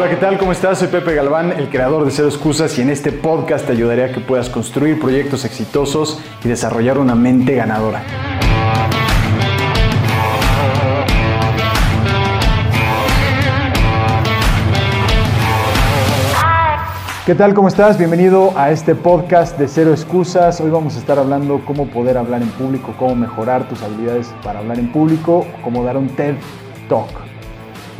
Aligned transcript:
Hola, 0.00 0.08
¿qué 0.08 0.16
tal? 0.16 0.38
¿Cómo 0.38 0.50
estás? 0.50 0.78
Soy 0.78 0.88
Pepe 0.88 1.14
Galván, 1.14 1.52
el 1.52 1.68
creador 1.68 2.06
de 2.06 2.10
Cero 2.10 2.28
Excusas 2.28 2.78
y 2.78 2.80
en 2.80 2.88
este 2.88 3.12
podcast 3.12 3.66
te 3.66 3.72
ayudaré 3.72 4.04
a 4.04 4.12
que 4.12 4.20
puedas 4.20 4.48
construir 4.48 4.98
proyectos 4.98 5.44
exitosos 5.44 6.18
y 6.42 6.48
desarrollar 6.48 6.96
una 6.96 7.14
mente 7.14 7.54
ganadora. 7.54 8.02
¿Qué 17.26 17.34
tal? 17.34 17.52
¿Cómo 17.52 17.68
estás? 17.68 17.98
Bienvenido 17.98 18.54
a 18.56 18.70
este 18.70 18.94
podcast 18.94 19.58
de 19.58 19.68
Cero 19.68 19.90
Excusas. 19.90 20.62
Hoy 20.62 20.70
vamos 20.70 20.96
a 20.96 20.98
estar 21.00 21.18
hablando 21.18 21.60
cómo 21.66 21.88
poder 21.88 22.16
hablar 22.16 22.40
en 22.40 22.48
público, 22.48 22.94
cómo 22.98 23.16
mejorar 23.16 23.68
tus 23.68 23.82
habilidades 23.82 24.32
para 24.42 24.60
hablar 24.60 24.78
en 24.78 24.90
público, 24.90 25.46
cómo 25.62 25.84
dar 25.84 25.98
un 25.98 26.08
TED 26.08 26.36
Talk. 26.88 27.29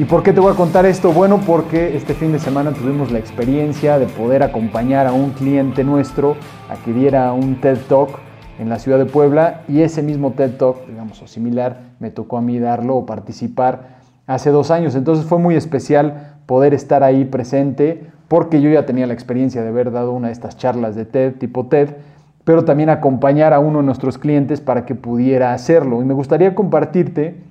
¿Y 0.00 0.06
por 0.06 0.22
qué 0.22 0.32
te 0.32 0.40
voy 0.40 0.50
a 0.50 0.56
contar 0.56 0.86
esto? 0.86 1.12
Bueno, 1.12 1.40
porque 1.46 1.94
este 1.94 2.14
fin 2.14 2.32
de 2.32 2.38
semana 2.38 2.72
tuvimos 2.72 3.12
la 3.12 3.18
experiencia 3.18 3.98
de 3.98 4.06
poder 4.06 4.42
acompañar 4.42 5.06
a 5.06 5.12
un 5.12 5.32
cliente 5.32 5.84
nuestro 5.84 6.36
a 6.70 6.82
que 6.82 6.94
diera 6.94 7.30
un 7.34 7.60
TED 7.60 7.76
Talk 7.86 8.18
en 8.58 8.70
la 8.70 8.78
ciudad 8.78 8.96
de 8.96 9.04
Puebla 9.04 9.60
y 9.68 9.82
ese 9.82 10.02
mismo 10.02 10.30
TED 10.30 10.52
Talk, 10.52 10.86
digamos, 10.86 11.20
o 11.20 11.26
similar, 11.26 11.82
me 11.98 12.10
tocó 12.10 12.38
a 12.38 12.40
mí 12.40 12.58
darlo 12.58 12.96
o 12.96 13.04
participar 13.04 13.98
hace 14.26 14.48
dos 14.48 14.70
años. 14.70 14.94
Entonces 14.94 15.26
fue 15.26 15.38
muy 15.38 15.54
especial 15.54 16.38
poder 16.46 16.72
estar 16.72 17.02
ahí 17.02 17.26
presente 17.26 18.06
porque 18.26 18.62
yo 18.62 18.70
ya 18.70 18.86
tenía 18.86 19.06
la 19.06 19.12
experiencia 19.12 19.60
de 19.60 19.68
haber 19.68 19.90
dado 19.90 20.12
una 20.12 20.28
de 20.28 20.32
estas 20.32 20.56
charlas 20.56 20.94
de 20.94 21.04
TED, 21.04 21.34
tipo 21.34 21.66
TED, 21.66 21.90
pero 22.44 22.64
también 22.64 22.88
acompañar 22.88 23.52
a 23.52 23.58
uno 23.58 23.80
de 23.80 23.84
nuestros 23.84 24.16
clientes 24.16 24.62
para 24.62 24.86
que 24.86 24.94
pudiera 24.94 25.52
hacerlo. 25.52 26.00
Y 26.00 26.06
me 26.06 26.14
gustaría 26.14 26.54
compartirte 26.54 27.49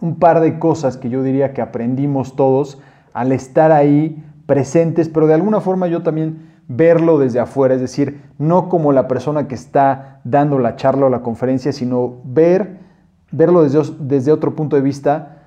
un 0.00 0.16
par 0.16 0.40
de 0.40 0.58
cosas 0.58 0.96
que 0.96 1.08
yo 1.08 1.22
diría 1.22 1.52
que 1.52 1.62
aprendimos 1.62 2.36
todos 2.36 2.80
al 3.12 3.32
estar 3.32 3.72
ahí 3.72 4.22
presentes, 4.46 5.08
pero 5.08 5.26
de 5.26 5.34
alguna 5.34 5.60
forma 5.60 5.88
yo 5.88 6.02
también 6.02 6.48
verlo 6.68 7.18
desde 7.18 7.40
afuera, 7.40 7.74
es 7.74 7.80
decir, 7.80 8.22
no 8.38 8.68
como 8.68 8.92
la 8.92 9.08
persona 9.08 9.48
que 9.48 9.54
está 9.54 10.20
dando 10.24 10.58
la 10.58 10.76
charla 10.76 11.06
o 11.06 11.10
la 11.10 11.22
conferencia, 11.22 11.72
sino 11.72 12.16
ver, 12.24 12.78
verlo 13.32 13.62
desde, 13.62 13.80
desde 14.00 14.32
otro 14.32 14.54
punto 14.54 14.76
de 14.76 14.82
vista, 14.82 15.38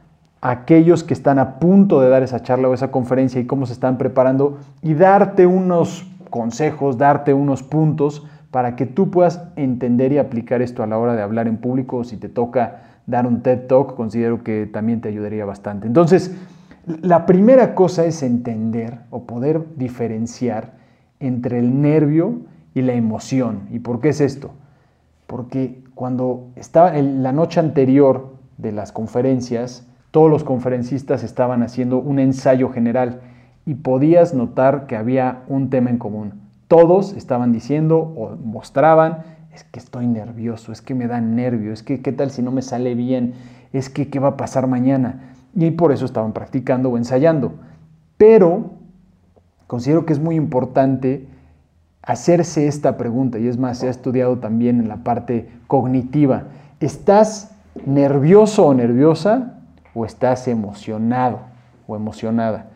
aquellos 0.41 1.03
que 1.03 1.13
están 1.13 1.37
a 1.37 1.59
punto 1.59 2.01
de 2.01 2.09
dar 2.09 2.23
esa 2.23 2.41
charla 2.41 2.67
o 2.67 2.73
esa 2.73 2.89
conferencia 2.89 3.39
y 3.39 3.45
cómo 3.45 3.67
se 3.67 3.73
están 3.73 3.99
preparando 3.99 4.57
y 4.81 4.95
darte 4.95 5.45
unos 5.45 6.07
consejos, 6.31 6.97
darte 6.97 7.33
unos 7.33 7.61
puntos 7.61 8.25
para 8.49 8.75
que 8.75 8.87
tú 8.87 9.11
puedas 9.11 9.43
entender 9.55 10.11
y 10.11 10.17
aplicar 10.17 10.61
esto 10.61 10.81
a 10.81 10.87
la 10.87 10.97
hora 10.97 11.15
de 11.15 11.21
hablar 11.21 11.47
en 11.47 11.57
público 11.57 11.97
o 11.97 12.03
si 12.03 12.17
te 12.17 12.27
toca 12.27 12.81
dar 13.07 13.27
un 13.27 13.41
TED 13.41 13.67
Talk, 13.67 13.95
considero 13.95 14.43
que 14.43 14.65
también 14.65 15.01
te 15.01 15.09
ayudaría 15.09 15.45
bastante. 15.45 15.87
Entonces, 15.87 16.35
la 16.85 17.25
primera 17.25 17.75
cosa 17.75 18.05
es 18.05 18.23
entender 18.23 18.99
o 19.09 19.23
poder 19.23 19.65
diferenciar 19.75 20.73
entre 21.19 21.59
el 21.59 21.81
nervio 21.81 22.41
y 22.73 22.81
la 22.81 22.93
emoción. 22.93 23.67
¿Y 23.71 23.79
por 23.79 23.99
qué 23.99 24.09
es 24.09 24.21
esto? 24.21 24.51
Porque 25.27 25.83
cuando 25.93 26.47
estaba 26.55 26.97
en 26.97 27.23
la 27.23 27.31
noche 27.31 27.59
anterior 27.59 28.33
de 28.57 28.71
las 28.71 28.91
conferencias, 28.91 29.87
todos 30.11 30.29
los 30.29 30.43
conferencistas 30.43 31.23
estaban 31.23 31.63
haciendo 31.63 31.99
un 31.99 32.19
ensayo 32.19 32.69
general 32.69 33.21
y 33.65 33.75
podías 33.75 34.33
notar 34.33 34.87
que 34.87 34.95
había 34.95 35.43
un 35.47 35.69
tema 35.69 35.89
en 35.89 35.97
común. 35.97 36.41
Todos 36.67 37.13
estaban 37.13 37.51
diciendo 37.51 37.97
o 37.99 38.35
mostraban 38.35 39.23
es 39.53 39.63
que 39.65 39.79
estoy 39.79 40.07
nervioso, 40.07 40.71
es 40.71 40.81
que 40.81 40.95
me 40.95 41.07
da 41.07 41.19
nervio, 41.19 41.73
es 41.73 41.83
que 41.83 42.01
qué 42.01 42.11
tal 42.11 42.31
si 42.31 42.41
no 42.41 42.51
me 42.51 42.61
sale 42.61 42.95
bien, 42.95 43.33
es 43.73 43.89
que 43.89 44.09
qué 44.09 44.19
va 44.19 44.29
a 44.29 44.37
pasar 44.37 44.67
mañana. 44.67 45.33
Y 45.55 45.71
por 45.71 45.91
eso 45.91 46.05
estaban 46.05 46.31
practicando 46.31 46.89
o 46.89 46.97
ensayando. 46.97 47.53
Pero 48.17 48.71
considero 49.67 50.05
que 50.05 50.13
es 50.13 50.19
muy 50.19 50.35
importante 50.35 51.27
hacerse 52.01 52.67
esta 52.67 52.97
pregunta, 52.97 53.39
y 53.39 53.47
es 53.47 53.57
más, 53.57 53.79
se 53.79 53.87
ha 53.87 53.91
estudiado 53.91 54.39
también 54.39 54.79
en 54.79 54.87
la 54.87 54.97
parte 54.97 55.49
cognitiva. 55.67 56.45
¿Estás 56.79 57.51
nervioso 57.85 58.65
o 58.65 58.73
nerviosa 58.73 59.59
o 59.93 60.05
estás 60.05 60.47
emocionado 60.47 61.39
o 61.87 61.95
emocionada? 61.95 62.69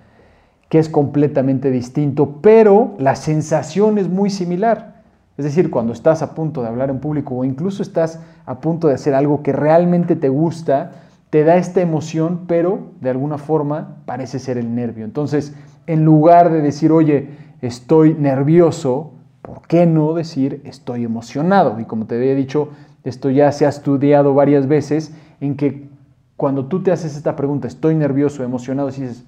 Que 0.69 0.79
es 0.79 0.89
completamente 0.89 1.71
distinto, 1.71 2.39
pero 2.41 2.95
la 2.99 3.15
sensación 3.15 3.97
es 3.97 4.09
muy 4.09 4.29
similar. 4.29 4.94
Es 5.37 5.45
decir, 5.45 5.69
cuando 5.69 5.91
estás 5.93 6.21
a 6.21 6.33
punto 6.33 6.61
de 6.61 6.69
hablar 6.69 6.89
en 6.89 6.99
público 6.99 7.35
o 7.35 7.43
incluso 7.43 7.83
estás 7.83 8.21
a 8.45 8.59
punto 8.59 8.87
de 8.87 8.93
hacer 8.93 9.13
algo 9.13 9.43
que 9.43 9.51
realmente 9.51 10.15
te 10.15 10.29
gusta, 10.29 10.91
te 11.29 11.43
da 11.43 11.57
esta 11.57 11.81
emoción, 11.81 12.41
pero 12.47 12.91
de 13.01 13.09
alguna 13.09 13.37
forma 13.37 13.97
parece 14.05 14.39
ser 14.39 14.57
el 14.57 14.73
nervio. 14.73 15.03
Entonces, 15.03 15.53
en 15.87 16.05
lugar 16.05 16.51
de 16.51 16.61
decir, 16.61 16.91
oye, 16.91 17.29
estoy 17.61 18.13
nervioso, 18.13 19.11
¿por 19.41 19.61
qué 19.67 19.85
no 19.85 20.13
decir 20.13 20.61
estoy 20.63 21.03
emocionado? 21.03 21.79
Y 21.79 21.85
como 21.85 22.05
te 22.05 22.15
había 22.15 22.33
dicho, 22.33 22.69
esto 23.03 23.29
ya 23.29 23.51
se 23.51 23.65
ha 23.65 23.69
estudiado 23.69 24.33
varias 24.33 24.67
veces 24.67 25.13
en 25.41 25.57
que 25.57 25.89
cuando 26.37 26.65
tú 26.65 26.81
te 26.81 26.91
haces 26.91 27.15
esta 27.15 27.35
pregunta, 27.35 27.67
estoy 27.67 27.95
nervioso, 27.95 28.43
emocionado, 28.43 28.91
si 28.91 29.01
dices, 29.01 29.25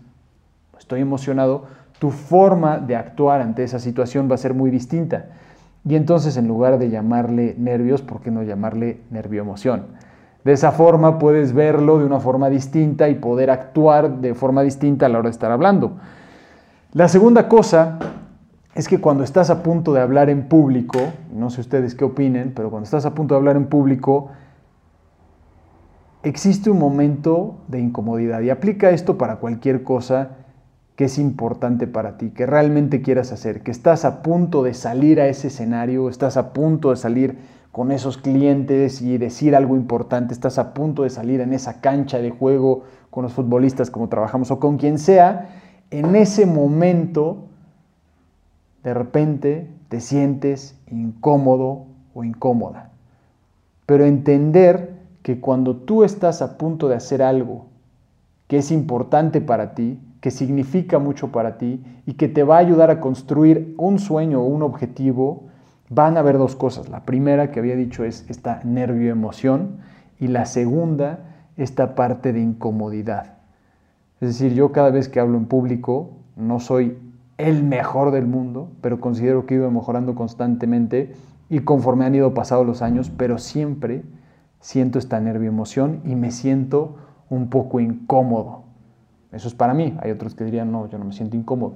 estoy 0.80 1.02
emocionado, 1.02 1.66
tu 2.00 2.12
forma 2.12 2.78
de 2.78 2.96
actuar 2.96 3.42
ante 3.42 3.64
esa 3.64 3.80
situación 3.80 4.30
va 4.30 4.36
a 4.36 4.38
ser 4.38 4.54
muy 4.54 4.72
distinta. 4.72 5.26
Y 5.88 5.96
entonces 5.96 6.36
en 6.36 6.48
lugar 6.48 6.80
de 6.80 6.90
llamarle 6.90 7.56
nervios, 7.58 8.02
¿por 8.02 8.20
qué 8.20 8.30
no 8.30 8.44
llamarle 8.44 9.00
nervioemoción? 9.10 9.86
De 10.44 10.52
esa 10.52 10.72
forma 10.72 11.18
puedes 11.18 11.54
verlo 11.54 12.00
de 12.00 12.06
una 12.06 12.20
forma 12.20 12.50
distinta 12.50 13.08
y 13.10 13.16
poder 13.16 13.50
actuar 13.50 14.20
de 14.20 14.34
forma 14.34 14.64
distinta 14.64 15.06
a 15.06 15.10
la 15.10 15.20
hora 15.20 15.30
de 15.30 15.32
estar 15.32 15.52
hablando. 15.52 15.94
La 16.94 17.08
segunda 17.08 17.48
cosa 17.48 18.00
es 18.76 18.88
que 18.88 19.00
cuando 19.00 19.24
estás 19.24 19.50
a 19.50 19.64
punto 19.64 19.94
de 19.94 20.02
hablar 20.02 20.30
en 20.30 20.48
público, 20.48 21.00
no 21.34 21.50
sé 21.50 21.62
ustedes 21.62 21.96
qué 21.96 22.06
opinen, 22.06 22.54
pero 22.56 22.70
cuando 22.70 22.86
estás 22.86 23.06
a 23.06 23.16
punto 23.16 23.36
de 23.36 23.40
hablar 23.40 23.56
en 23.56 23.68
público, 23.68 24.30
existe 26.24 26.70
un 26.70 26.80
momento 26.80 27.56
de 27.68 27.80
incomodidad 27.80 28.42
y 28.42 28.50
aplica 28.50 28.90
esto 28.90 29.18
para 29.18 29.38
cualquier 29.38 29.84
cosa 29.84 30.32
que 30.98 31.06
es 31.06 31.20
importante 31.20 31.86
para 31.86 32.18
ti, 32.18 32.32
que 32.32 32.48
realmente 32.48 33.04
quieras 33.04 33.32
hacer, 33.32 33.62
que 33.62 33.70
estás 33.70 34.04
a 34.04 34.24
punto 34.24 34.64
de 34.64 34.74
salir 34.74 35.22
a 35.22 35.28
ese 35.28 35.50
escenario, 35.50 36.10
estás 36.10 36.38
a 36.38 36.54
punto 36.54 36.90
de 36.90 36.96
salir 36.96 37.38
con 37.72 37.92
esos 37.92 38.18
clientes 38.18 39.00
y 39.04 39.20
decir 39.20 39.56
algo 39.56 39.76
importante, 39.76 40.34
estás 40.34 40.58
a 40.58 40.74
punto 40.74 41.04
de 41.04 41.12
salir 41.12 41.40
en 41.40 41.54
esa 41.54 41.82
cancha 41.82 42.18
de 42.18 42.32
juego 42.32 42.86
con 43.12 43.22
los 43.22 43.34
futbolistas 43.34 43.92
como 43.92 44.10
trabajamos 44.10 44.50
o 44.50 44.60
con 44.60 44.78
quien 44.78 44.98
sea, 44.98 45.50
en 45.92 46.16
ese 46.16 46.48
momento 46.48 47.46
de 48.82 48.96
repente 48.96 49.70
te 49.90 50.02
sientes 50.02 50.80
incómodo 50.90 51.86
o 52.16 52.24
incómoda. 52.24 52.90
Pero 53.86 54.04
entender 54.04 54.98
que 55.22 55.40
cuando 55.40 55.76
tú 55.76 56.04
estás 56.04 56.42
a 56.42 56.58
punto 56.58 56.88
de 56.88 56.96
hacer 56.96 57.22
algo 57.22 57.68
que 58.48 58.58
es 58.58 58.72
importante 58.72 59.42
para 59.42 59.76
ti, 59.76 60.00
que 60.22 60.32
significa 60.32 61.00
mucho 61.00 61.32
para 61.32 61.58
ti 61.58 61.84
y 62.06 62.14
que 62.14 62.28
te 62.28 62.44
va 62.44 62.56
a 62.56 62.60
ayudar 62.60 62.90
a 62.90 63.00
construir 63.00 63.76
un 63.78 64.00
sueño 64.00 64.42
o 64.42 64.46
un 64.46 64.64
objetivo, 64.64 65.46
van 65.90 66.18
a 66.18 66.22
haber 66.22 66.38
dos 66.38 66.56
cosas. 66.56 66.90
La 66.90 67.06
primera 67.06 67.52
que 67.52 67.60
había 67.60 67.76
dicho 67.76 68.04
es 68.04 68.26
esta 68.30 68.62
nervio-emoción 68.64 69.78
y 70.20 70.28
la 70.28 70.46
segunda, 70.46 71.20
esta 71.56 71.96
parte 71.96 72.34
de 72.34 72.42
incomodidad. 72.42 73.36
Es 74.20 74.30
decir, 74.30 74.54
yo 74.54 74.72
cada 74.72 74.90
vez 74.90 75.10
que 75.10 75.20
hablo 75.20 75.38
en 75.38 75.46
público 75.46 76.10
no 76.36 76.60
soy 76.60 76.98
el 77.38 77.64
mejor 77.64 78.12
del 78.12 78.26
mundo, 78.26 78.72
pero 78.82 79.00
considero 79.00 79.46
que 79.46 79.56
ido 79.56 79.70
mejorando 79.70 80.16
constantemente 80.16 81.14
y 81.50 81.60
conforme 81.60 82.06
han 82.06 82.16
ido 82.16 82.34
pasados 82.34 82.66
los 82.66 82.82
años, 82.82 83.12
pero 83.16 83.38
siempre 83.38 84.04
siento 84.60 84.98
esta 84.98 85.20
nervio-emoción 85.20 86.02
y 86.04 86.16
me 86.16 86.32
siento 86.32 86.96
un 87.30 87.50
poco 87.50 87.80
incómodo. 87.80 88.57
Eso 89.38 89.48
es 89.48 89.54
para 89.54 89.74
mí. 89.74 89.96
Hay 90.02 90.12
otros 90.12 90.36
que 90.36 90.44
dirían, 90.44 90.72
no, 90.72 90.90
yo 90.90 90.98
no 90.98 91.06
me 91.06 91.14
siento 91.14 91.38
incómodo. 91.38 91.76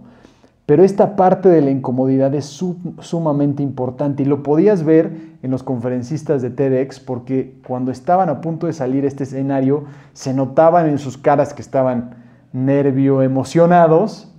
Pero 0.66 0.84
esta 0.84 1.16
parte 1.16 1.50
de 1.50 1.62
la 1.62 1.70
incomodidad 1.70 2.34
es 2.34 2.46
sumamente 2.46 3.62
importante 3.62 4.24
y 4.24 4.26
lo 4.26 4.42
podías 4.42 4.84
ver 4.84 5.12
en 5.44 5.52
los 5.52 5.64
conferencistas 5.64 6.42
de 6.42 6.50
TEDx 6.50 7.00
porque 7.00 7.60
cuando 7.68 7.92
estaban 7.92 8.30
a 8.30 8.42
punto 8.42 8.68
de 8.68 8.74
salir 8.74 9.06
este 9.06 9.24
escenario 9.24 9.86
se 10.14 10.34
notaban 10.34 10.88
en 10.88 10.98
sus 10.98 11.18
caras 11.18 11.54
que 11.54 11.62
estaban 11.62 12.16
nervio 12.54 13.22
emocionados, 13.22 14.34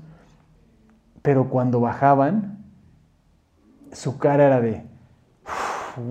pero 1.23 1.49
cuando 1.49 1.81
bajaban 1.81 2.59
su 3.93 4.19
cara 4.19 4.47
era 4.47 4.61
de, 4.61 4.85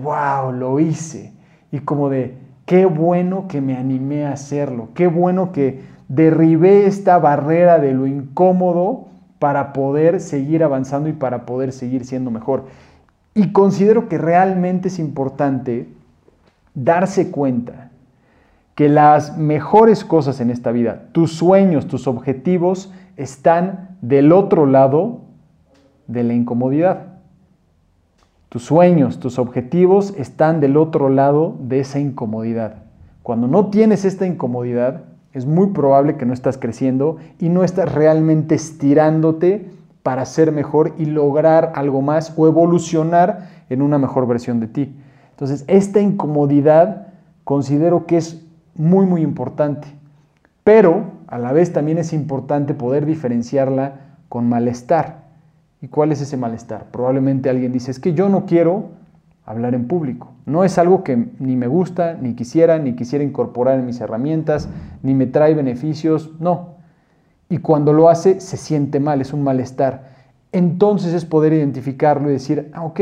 wow, 0.02 0.52
lo 0.52 0.78
hice. 0.80 1.34
Y 1.70 1.80
como 1.80 2.08
de, 2.08 2.38
qué 2.64 2.86
bueno 2.86 3.48
que 3.48 3.60
me 3.60 3.76
animé 3.76 4.26
a 4.26 4.32
hacerlo, 4.32 4.90
qué 4.94 5.06
bueno 5.08 5.52
que 5.52 5.91
derribé 6.14 6.84
esta 6.84 7.18
barrera 7.18 7.78
de 7.78 7.94
lo 7.94 8.06
incómodo 8.06 9.06
para 9.38 9.72
poder 9.72 10.20
seguir 10.20 10.62
avanzando 10.62 11.08
y 11.08 11.14
para 11.14 11.46
poder 11.46 11.72
seguir 11.72 12.04
siendo 12.04 12.30
mejor. 12.30 12.66
Y 13.34 13.52
considero 13.52 14.10
que 14.10 14.18
realmente 14.18 14.88
es 14.88 14.98
importante 14.98 15.88
darse 16.74 17.30
cuenta 17.30 17.90
que 18.74 18.90
las 18.90 19.38
mejores 19.38 20.04
cosas 20.04 20.40
en 20.40 20.50
esta 20.50 20.70
vida, 20.70 21.04
tus 21.12 21.32
sueños, 21.32 21.86
tus 21.86 22.06
objetivos, 22.06 22.92
están 23.16 23.96
del 24.02 24.32
otro 24.32 24.66
lado 24.66 25.20
de 26.08 26.24
la 26.24 26.34
incomodidad. 26.34 27.06
Tus 28.50 28.64
sueños, 28.64 29.18
tus 29.18 29.38
objetivos 29.38 30.12
están 30.18 30.60
del 30.60 30.76
otro 30.76 31.08
lado 31.08 31.56
de 31.58 31.80
esa 31.80 32.00
incomodidad. 32.00 32.82
Cuando 33.22 33.48
no 33.48 33.68
tienes 33.68 34.04
esta 34.04 34.26
incomodidad, 34.26 35.04
es 35.32 35.46
muy 35.46 35.68
probable 35.68 36.16
que 36.16 36.26
no 36.26 36.34
estás 36.34 36.58
creciendo 36.58 37.16
y 37.38 37.48
no 37.48 37.64
estás 37.64 37.92
realmente 37.92 38.54
estirándote 38.54 39.70
para 40.02 40.24
ser 40.26 40.52
mejor 40.52 40.94
y 40.98 41.06
lograr 41.06 41.72
algo 41.74 42.02
más 42.02 42.34
o 42.36 42.46
evolucionar 42.46 43.48
en 43.70 43.82
una 43.82 43.98
mejor 43.98 44.26
versión 44.26 44.60
de 44.60 44.66
ti. 44.66 44.96
Entonces, 45.30 45.64
esta 45.68 46.00
incomodidad 46.00 47.08
considero 47.44 48.06
que 48.06 48.16
es 48.16 48.44
muy, 48.74 49.06
muy 49.06 49.22
importante. 49.22 49.88
Pero 50.64 51.04
a 51.26 51.38
la 51.38 51.52
vez 51.52 51.72
también 51.72 51.98
es 51.98 52.12
importante 52.12 52.74
poder 52.74 53.06
diferenciarla 53.06 54.00
con 54.28 54.48
malestar. 54.48 55.22
¿Y 55.80 55.88
cuál 55.88 56.12
es 56.12 56.20
ese 56.20 56.36
malestar? 56.36 56.86
Probablemente 56.92 57.50
alguien 57.50 57.72
dice, 57.72 57.90
es 57.90 57.98
que 57.98 58.14
yo 58.14 58.28
no 58.28 58.46
quiero 58.46 58.90
hablar 59.44 59.74
en 59.74 59.88
público. 59.88 60.32
No 60.46 60.64
es 60.64 60.78
algo 60.78 61.02
que 61.02 61.28
ni 61.38 61.56
me 61.56 61.66
gusta, 61.66 62.14
ni 62.14 62.34
quisiera, 62.34 62.78
ni 62.78 62.94
quisiera 62.94 63.24
incorporar 63.24 63.78
en 63.78 63.86
mis 63.86 64.00
herramientas, 64.00 64.68
ni 65.02 65.14
me 65.14 65.26
trae 65.26 65.54
beneficios, 65.54 66.30
no. 66.38 66.76
Y 67.48 67.58
cuando 67.58 67.92
lo 67.92 68.08
hace, 68.08 68.40
se 68.40 68.56
siente 68.56 69.00
mal, 69.00 69.20
es 69.20 69.32
un 69.32 69.42
malestar. 69.42 70.12
Entonces 70.52 71.12
es 71.14 71.24
poder 71.24 71.52
identificarlo 71.52 72.28
y 72.28 72.34
decir, 72.34 72.70
ah, 72.72 72.84
ok, 72.84 73.00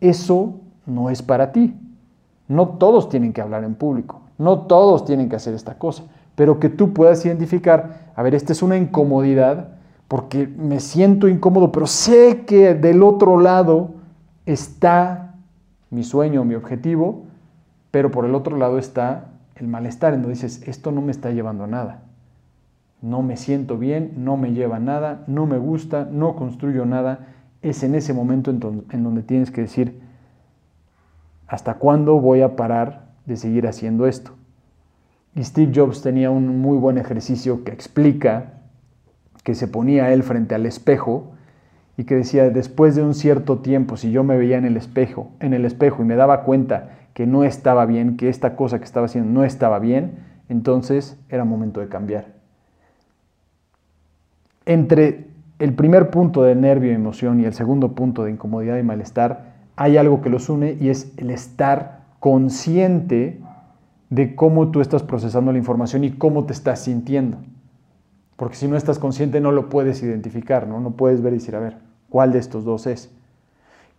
eso 0.00 0.60
no 0.86 1.10
es 1.10 1.22
para 1.22 1.52
ti. 1.52 1.74
No 2.48 2.68
todos 2.70 3.08
tienen 3.08 3.32
que 3.32 3.42
hablar 3.42 3.64
en 3.64 3.74
público, 3.74 4.22
no 4.38 4.60
todos 4.60 5.04
tienen 5.04 5.28
que 5.28 5.36
hacer 5.36 5.54
esta 5.54 5.76
cosa, 5.76 6.04
pero 6.34 6.58
que 6.58 6.70
tú 6.70 6.94
puedas 6.94 7.24
identificar, 7.26 8.12
a 8.16 8.22
ver, 8.22 8.34
esta 8.34 8.52
es 8.52 8.62
una 8.62 8.76
incomodidad 8.76 9.68
porque 10.08 10.46
me 10.46 10.80
siento 10.80 11.28
incómodo, 11.28 11.70
pero 11.70 11.86
sé 11.86 12.44
que 12.46 12.74
del 12.74 13.02
otro 13.02 13.38
lado 13.38 13.90
está 14.46 15.27
mi 15.90 16.04
sueño, 16.04 16.44
mi 16.44 16.54
objetivo, 16.54 17.24
pero 17.90 18.10
por 18.10 18.24
el 18.24 18.34
otro 18.34 18.56
lado 18.56 18.78
está 18.78 19.30
el 19.56 19.68
malestar, 19.68 20.14
en 20.14 20.22
donde 20.22 20.34
dices, 20.34 20.62
esto 20.66 20.92
no 20.92 21.00
me 21.00 21.10
está 21.10 21.30
llevando 21.30 21.64
a 21.64 21.66
nada. 21.66 22.02
No 23.00 23.22
me 23.22 23.36
siento 23.36 23.78
bien, 23.78 24.12
no 24.16 24.36
me 24.36 24.52
lleva 24.52 24.76
a 24.76 24.80
nada, 24.80 25.24
no 25.26 25.46
me 25.46 25.58
gusta, 25.58 26.08
no 26.10 26.36
construyo 26.36 26.84
nada. 26.84 27.28
Es 27.62 27.82
en 27.82 27.94
ese 27.94 28.12
momento 28.12 28.50
en 28.50 28.60
donde 29.04 29.22
tienes 29.22 29.50
que 29.50 29.62
decir, 29.62 30.00
¿hasta 31.46 31.74
cuándo 31.74 32.20
voy 32.20 32.42
a 32.42 32.56
parar 32.56 33.08
de 33.26 33.36
seguir 33.36 33.66
haciendo 33.66 34.06
esto? 34.06 34.32
Y 35.34 35.44
Steve 35.44 35.72
Jobs 35.74 36.02
tenía 36.02 36.30
un 36.30 36.60
muy 36.60 36.78
buen 36.78 36.98
ejercicio 36.98 37.64
que 37.64 37.72
explica 37.72 38.54
que 39.44 39.54
se 39.54 39.68
ponía 39.68 40.12
él 40.12 40.22
frente 40.22 40.54
al 40.54 40.66
espejo 40.66 41.32
y 41.98 42.04
que 42.04 42.14
decía, 42.14 42.48
después 42.48 42.94
de 42.94 43.02
un 43.02 43.12
cierto 43.12 43.58
tiempo, 43.58 43.96
si 43.96 44.12
yo 44.12 44.22
me 44.22 44.38
veía 44.38 44.56
en 44.56 44.64
el 44.64 44.76
espejo, 44.76 45.32
en 45.40 45.52
el 45.52 45.64
espejo 45.64 46.00
y 46.00 46.06
me 46.06 46.14
daba 46.14 46.44
cuenta 46.44 46.90
que 47.12 47.26
no 47.26 47.42
estaba 47.42 47.86
bien, 47.86 48.16
que 48.16 48.28
esta 48.28 48.54
cosa 48.54 48.78
que 48.78 48.84
estaba 48.84 49.06
haciendo 49.06 49.28
no 49.32 49.44
estaba 49.44 49.80
bien, 49.80 50.20
entonces 50.48 51.18
era 51.28 51.44
momento 51.44 51.80
de 51.80 51.88
cambiar. 51.88 52.26
Entre 54.64 55.26
el 55.58 55.74
primer 55.74 56.10
punto 56.10 56.44
de 56.44 56.54
nervio 56.54 56.92
y 56.92 56.94
emoción 56.94 57.40
y 57.40 57.46
el 57.46 57.52
segundo 57.52 57.96
punto 57.96 58.22
de 58.22 58.30
incomodidad 58.30 58.78
y 58.78 58.84
malestar, 58.84 59.54
hay 59.74 59.96
algo 59.96 60.20
que 60.20 60.30
los 60.30 60.48
une 60.48 60.76
y 60.80 60.90
es 60.90 61.12
el 61.16 61.30
estar 61.30 62.02
consciente 62.20 63.40
de 64.08 64.36
cómo 64.36 64.70
tú 64.70 64.80
estás 64.80 65.02
procesando 65.02 65.50
la 65.50 65.58
información 65.58 66.04
y 66.04 66.12
cómo 66.12 66.44
te 66.44 66.52
estás 66.52 66.78
sintiendo. 66.78 67.38
Porque 68.36 68.54
si 68.54 68.68
no 68.68 68.76
estás 68.76 69.00
consciente 69.00 69.40
no 69.40 69.50
lo 69.50 69.68
puedes 69.68 70.00
identificar, 70.00 70.68
¿no? 70.68 70.78
No 70.78 70.92
puedes 70.92 71.22
ver 71.22 71.32
y 71.32 71.38
decir, 71.38 71.56
a 71.56 71.58
ver, 71.58 71.87
¿cuál 72.10 72.32
de 72.32 72.38
estos 72.38 72.64
dos 72.64 72.86
es? 72.86 73.10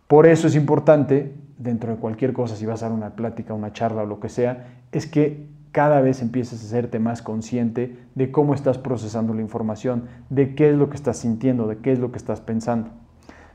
Por 0.06 0.26
eso 0.26 0.48
es 0.48 0.56
importante, 0.56 1.34
dentro 1.58 1.92
de 1.92 1.98
cualquier 1.98 2.32
cosa, 2.32 2.56
si 2.56 2.66
vas 2.66 2.82
a 2.82 2.88
dar 2.88 2.96
una 2.96 3.10
plática, 3.10 3.54
una 3.54 3.72
charla 3.72 4.02
o 4.02 4.06
lo 4.06 4.18
que 4.18 4.28
sea, 4.28 4.66
es 4.92 5.06
que 5.06 5.46
cada 5.72 6.00
vez 6.00 6.20
empieces 6.20 6.62
a 6.62 6.66
hacerte 6.66 6.98
más 6.98 7.22
consciente 7.22 7.96
de 8.14 8.32
cómo 8.32 8.54
estás 8.54 8.78
procesando 8.78 9.34
la 9.34 9.40
información, 9.40 10.04
de 10.28 10.54
qué 10.54 10.70
es 10.70 10.76
lo 10.76 10.90
que 10.90 10.96
estás 10.96 11.18
sintiendo, 11.18 11.68
de 11.68 11.78
qué 11.78 11.92
es 11.92 12.00
lo 12.00 12.10
que 12.10 12.18
estás 12.18 12.40
pensando. 12.40 12.90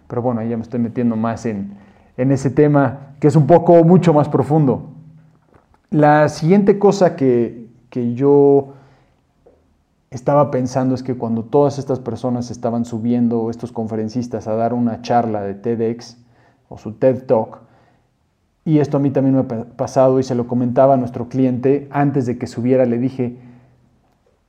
Pero 0.08 0.22
bueno, 0.22 0.40
ahí 0.40 0.50
ya 0.50 0.56
me 0.56 0.64
estoy 0.64 0.80
metiendo 0.80 1.16
más 1.16 1.46
en, 1.46 1.74
en 2.16 2.32
ese 2.32 2.50
tema 2.50 3.16
que 3.20 3.28
es 3.28 3.36
un 3.36 3.48
poco 3.48 3.84
mucho 3.84 4.14
más 4.14 4.30
profundo. 4.30 4.92
La 5.90 6.30
siguiente 6.30 6.80
cosa 6.80 7.16
que, 7.16 7.68
que 7.90 8.14
yo 8.14 8.75
estaba 10.16 10.50
pensando 10.50 10.96
es 10.96 11.04
que 11.04 11.18
cuando 11.18 11.44
todas 11.44 11.78
estas 11.78 12.00
personas 12.00 12.50
estaban 12.50 12.86
subiendo, 12.86 13.50
estos 13.50 13.74
conferencistas, 13.74 14.48
a 14.48 14.56
dar 14.56 14.74
una 14.74 15.02
charla 15.02 15.42
de 15.42 15.56
TEDx 15.56 16.18
o 16.70 16.78
su 16.78 16.94
TED 16.94 17.26
Talk, 17.26 17.60
y 18.64 18.80
esto 18.80 18.98
a 18.98 19.00
mí 19.02 19.12
también 19.12 19.36
me 19.36 19.42
ha 19.42 19.66
pasado 19.76 20.20
y 20.20 20.24
se 20.24 20.34
lo 20.34 20.48
comentaba 20.48 20.94
a 20.94 20.98
nuestro 20.98 21.28
cliente 21.28 21.90
antes 21.92 22.26
de 22.26 22.38
que 22.38 22.48
subiera, 22.48 22.86
le 22.86 22.98
dije, 22.98 23.38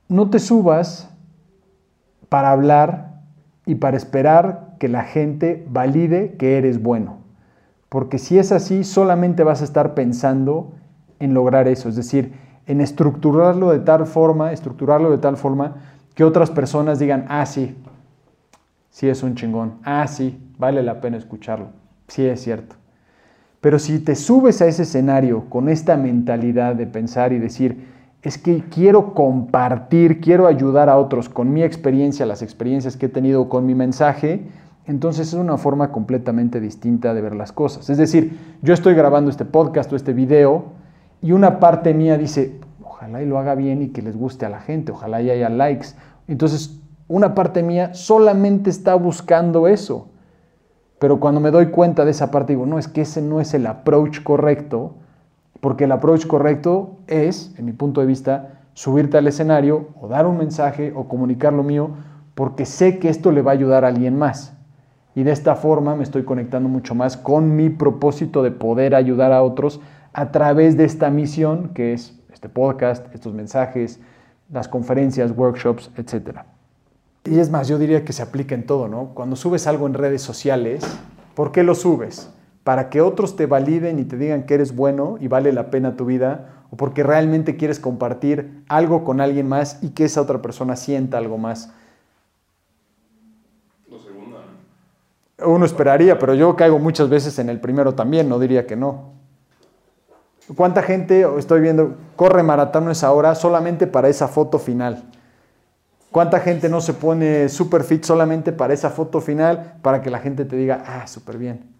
no 0.07 0.29
te 0.29 0.39
subas 0.39 1.09
para 2.29 2.51
hablar 2.51 3.21
y 3.65 3.75
para 3.75 3.97
esperar 3.97 4.75
que 4.79 4.87
la 4.87 5.03
gente 5.03 5.67
valide 5.69 6.35
que 6.37 6.57
eres 6.57 6.81
bueno. 6.81 7.17
Porque 7.89 8.19
si 8.19 8.39
es 8.39 8.53
así, 8.53 8.85
solamente 8.85 9.43
vas 9.43 9.61
a 9.61 9.65
estar 9.65 9.93
pensando 9.93 10.71
en 11.19 11.33
lograr 11.33 11.67
eso, 11.67 11.89
es 11.89 11.97
decir, 11.97 12.46
en 12.67 12.81
estructurarlo 12.81 13.71
de 13.71 13.79
tal 13.79 14.05
forma, 14.05 14.51
estructurarlo 14.51 15.09
de 15.09 15.17
tal 15.17 15.37
forma 15.37 15.75
que 16.13 16.23
otras 16.23 16.51
personas 16.51 16.99
digan, 16.99 17.25
ah, 17.29 17.45
sí, 17.45 17.75
sí 18.89 19.07
es 19.07 19.23
un 19.23 19.35
chingón, 19.35 19.75
ah, 19.83 20.05
sí, 20.07 20.37
vale 20.57 20.83
la 20.83 20.99
pena 20.99 21.17
escucharlo, 21.17 21.69
sí 22.07 22.25
es 22.25 22.41
cierto. 22.41 22.75
Pero 23.61 23.79
si 23.79 23.99
te 23.99 24.15
subes 24.15 24.61
a 24.61 24.67
ese 24.67 24.83
escenario 24.83 25.45
con 25.49 25.69
esta 25.69 25.97
mentalidad 25.97 26.75
de 26.75 26.85
pensar 26.85 27.33
y 27.33 27.39
decir, 27.39 27.87
es 28.21 28.37
que 28.37 28.63
quiero 28.69 29.13
compartir, 29.13 30.19
quiero 30.19 30.47
ayudar 30.47 30.89
a 30.89 30.97
otros 30.97 31.29
con 31.29 31.53
mi 31.53 31.63
experiencia, 31.63 32.25
las 32.25 32.41
experiencias 32.41 32.97
que 32.97 33.05
he 33.05 33.09
tenido 33.09 33.47
con 33.47 33.65
mi 33.65 33.75
mensaje, 33.75 34.47
entonces 34.85 35.29
es 35.29 35.33
una 35.33 35.57
forma 35.57 35.91
completamente 35.91 36.59
distinta 36.59 37.13
de 37.13 37.21
ver 37.21 37.35
las 37.35 37.51
cosas. 37.51 37.89
Es 37.89 37.97
decir, 37.97 38.37
yo 38.61 38.73
estoy 38.73 38.93
grabando 38.93 39.29
este 39.29 39.45
podcast 39.45 39.91
o 39.93 39.95
este 39.95 40.13
video 40.13 40.76
y 41.21 41.31
una 41.31 41.59
parte 41.59 41.93
mía 41.93 42.17
dice, 42.17 42.59
ojalá 42.83 43.21
y 43.21 43.25
lo 43.25 43.39
haga 43.39 43.55
bien 43.55 43.81
y 43.81 43.89
que 43.89 44.01
les 44.01 44.15
guste 44.15 44.45
a 44.45 44.49
la 44.49 44.59
gente, 44.59 44.91
ojalá 44.91 45.21
y 45.21 45.29
haya 45.29 45.49
likes. 45.49 45.89
Entonces, 46.27 46.79
una 47.07 47.35
parte 47.35 47.63
mía 47.63 47.93
solamente 47.93 48.69
está 48.69 48.95
buscando 48.95 49.67
eso. 49.67 50.07
Pero 50.99 51.19
cuando 51.19 51.39
me 51.39 51.51
doy 51.51 51.67
cuenta 51.67 52.05
de 52.05 52.11
esa 52.11 52.31
parte, 52.31 52.53
digo, 52.53 52.65
no, 52.65 52.79
es 52.79 52.87
que 52.87 53.01
ese 53.01 53.21
no 53.21 53.39
es 53.39 53.53
el 53.53 53.67
approach 53.67 54.23
correcto, 54.23 54.95
porque 55.61 55.85
el 55.85 55.91
approach 55.91 56.25
correcto 56.27 56.97
es, 57.07 57.53
en 57.57 57.65
mi 57.65 57.71
punto 57.71 58.01
de 58.01 58.07
vista, 58.07 58.61
subirte 58.73 59.17
al 59.17 59.27
escenario 59.27 59.89
o 59.99 60.07
dar 60.07 60.25
un 60.25 60.37
mensaje 60.37 60.93
o 60.95 61.07
comunicar 61.07 61.53
lo 61.53 61.63
mío, 61.63 61.91
porque 62.35 62.65
sé 62.65 62.99
que 62.99 63.09
esto 63.09 63.31
le 63.31 63.41
va 63.41 63.51
a 63.51 63.55
ayudar 63.55 63.85
a 63.85 63.87
alguien 63.87 64.17
más 64.17 64.57
y 65.17 65.23
de 65.23 65.31
esta 65.31 65.55
forma 65.55 65.95
me 65.95 66.03
estoy 66.03 66.21
conectando 66.21 66.69
mucho 66.69 66.93
más 66.93 67.17
con 67.17 67.55
mi 67.55 67.71
propósito 67.71 68.43
de 68.43 68.51
poder 68.51 68.93
ayudar 68.93 69.31
a 69.31 69.41
otros 69.41 69.81
a 70.13 70.31
través 70.31 70.77
de 70.77 70.85
esta 70.85 71.09
misión 71.09 71.69
que 71.69 71.93
es 71.93 72.17
este 72.31 72.49
podcast, 72.49 73.13
estos 73.13 73.33
mensajes, 73.33 73.99
las 74.51 74.67
conferencias, 74.67 75.31
workshops, 75.35 75.91
etc. 75.97 76.39
Y 77.25 77.39
es 77.39 77.49
más, 77.49 77.67
yo 77.67 77.77
diría 77.77 78.05
que 78.05 78.13
se 78.13 78.21
aplica 78.21 78.55
en 78.55 78.65
todo, 78.65 78.87
¿no? 78.87 79.11
Cuando 79.13 79.35
subes 79.35 79.67
algo 79.67 79.87
en 79.87 79.93
redes 79.93 80.21
sociales, 80.21 80.85
¿por 81.35 81.51
qué 81.51 81.63
lo 81.63 81.75
subes? 81.75 82.29
¿Para 82.63 82.89
que 82.89 83.01
otros 83.01 83.35
te 83.35 83.45
validen 83.45 83.99
y 83.99 84.03
te 84.05 84.17
digan 84.17 84.43
que 84.43 84.55
eres 84.55 84.75
bueno 84.75 85.17
y 85.19 85.27
vale 85.27 85.51
la 85.53 85.69
pena 85.69 85.95
tu 85.95 86.05
vida? 86.05 86.63
¿O 86.69 86.77
porque 86.77 87.03
realmente 87.03 87.55
quieres 87.55 87.79
compartir 87.79 88.63
algo 88.67 89.03
con 89.03 89.21
alguien 89.21 89.47
más 89.47 89.79
y 89.81 89.89
que 89.89 90.05
esa 90.05 90.21
otra 90.21 90.41
persona 90.41 90.75
sienta 90.75 91.17
algo 91.17 91.37
más? 91.37 91.71
uno 95.45 95.65
esperaría, 95.65 96.17
pero 96.17 96.33
yo 96.33 96.55
caigo 96.55 96.79
muchas 96.79 97.09
veces 97.09 97.37
en 97.39 97.49
el 97.49 97.59
primero 97.59 97.93
también, 97.93 98.27
no 98.27 98.39
diría 98.39 98.65
que 98.65 98.75
no. 98.75 99.16
¿Cuánta 100.55 100.81
gente, 100.81 101.27
estoy 101.37 101.59
viendo, 101.59 101.97
corre 102.15 102.41
maratones 102.41 103.03
ahora 103.03 103.35
solamente 103.35 103.85
para 103.85 104.07
esa 104.07 104.27
foto 104.27 104.59
final? 104.59 105.03
¿Cuánta 106.09 106.39
gente 106.39 106.69
no 106.69 106.79
se 106.79 106.93
pone 106.93 107.49
super 107.49 107.83
fit 107.83 108.03
solamente 108.03 108.53
para 108.53 108.73
esa 108.73 108.89
foto 108.89 109.19
final 109.19 109.77
para 109.81 110.01
que 110.01 110.09
la 110.09 110.19
gente 110.19 110.45
te 110.45 110.55
diga, 110.55 110.83
ah, 110.87 111.05
súper 111.05 111.37
bien? 111.37 111.75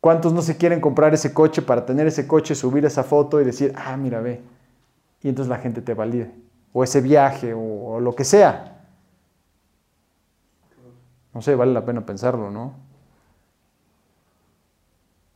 ¿Cuántos 0.00 0.34
no 0.34 0.42
se 0.42 0.58
quieren 0.58 0.82
comprar 0.82 1.14
ese 1.14 1.32
coche 1.32 1.62
para 1.62 1.86
tener 1.86 2.06
ese 2.06 2.26
coche, 2.26 2.54
subir 2.54 2.84
esa 2.84 3.02
foto 3.02 3.40
y 3.40 3.44
decir, 3.44 3.72
ah, 3.76 3.96
mira, 3.96 4.20
ve? 4.20 4.42
Y 5.22 5.30
entonces 5.30 5.48
la 5.48 5.56
gente 5.56 5.80
te 5.80 5.94
valide. 5.94 6.30
O 6.74 6.84
ese 6.84 7.00
viaje, 7.00 7.54
o, 7.54 7.60
o 7.60 8.00
lo 8.00 8.14
que 8.14 8.24
sea. 8.24 8.84
No 11.32 11.40
sé, 11.40 11.54
vale 11.54 11.72
la 11.72 11.86
pena 11.86 12.04
pensarlo, 12.04 12.50
¿no? 12.50 12.74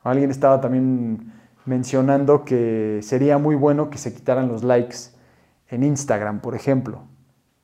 Alguien 0.05 0.31
estaba 0.31 0.61
también 0.61 1.38
mencionando 1.69 2.47
que 2.47 3.01
sería 3.03 3.37
muy 3.37 3.55
bueno 3.55 3.91
que 3.91 3.99
se 3.99 4.15
quitaran 4.15 4.49
los 4.49 4.65
likes 4.65 4.97
en 5.69 5.83
Instagram, 5.83 6.41
por 6.41 6.55
ejemplo, 6.55 7.03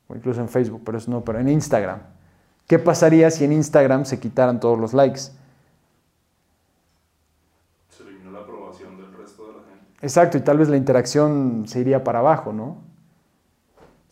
o 0.08 0.14
incluso 0.14 0.42
en 0.42 0.48
Facebook, 0.50 0.82
pero 0.84 0.98
eso 0.98 1.10
no, 1.10 1.24
pero 1.24 1.40
en 1.40 1.48
Instagram. 1.48 2.00
¿Qué 2.68 2.78
pasaría 2.78 3.30
si 3.30 3.44
en 3.44 3.52
Instagram 3.52 4.04
se 4.04 4.20
quitaran 4.20 4.60
todos 4.60 4.78
los 4.78 4.92
likes? 4.92 5.20
Se 7.88 8.02
eliminó 8.02 8.30
la 8.30 8.40
aprobación 8.40 8.98
del 8.98 9.10
resto 9.14 9.46
de 9.46 9.52
la 9.54 9.58
gente. 9.60 9.86
Exacto, 10.02 10.36
y 10.36 10.42
tal 10.42 10.58
vez 10.58 10.68
la 10.68 10.76
interacción 10.76 11.64
se 11.66 11.80
iría 11.80 12.04
para 12.04 12.18
abajo, 12.18 12.52
¿no? 12.52 12.82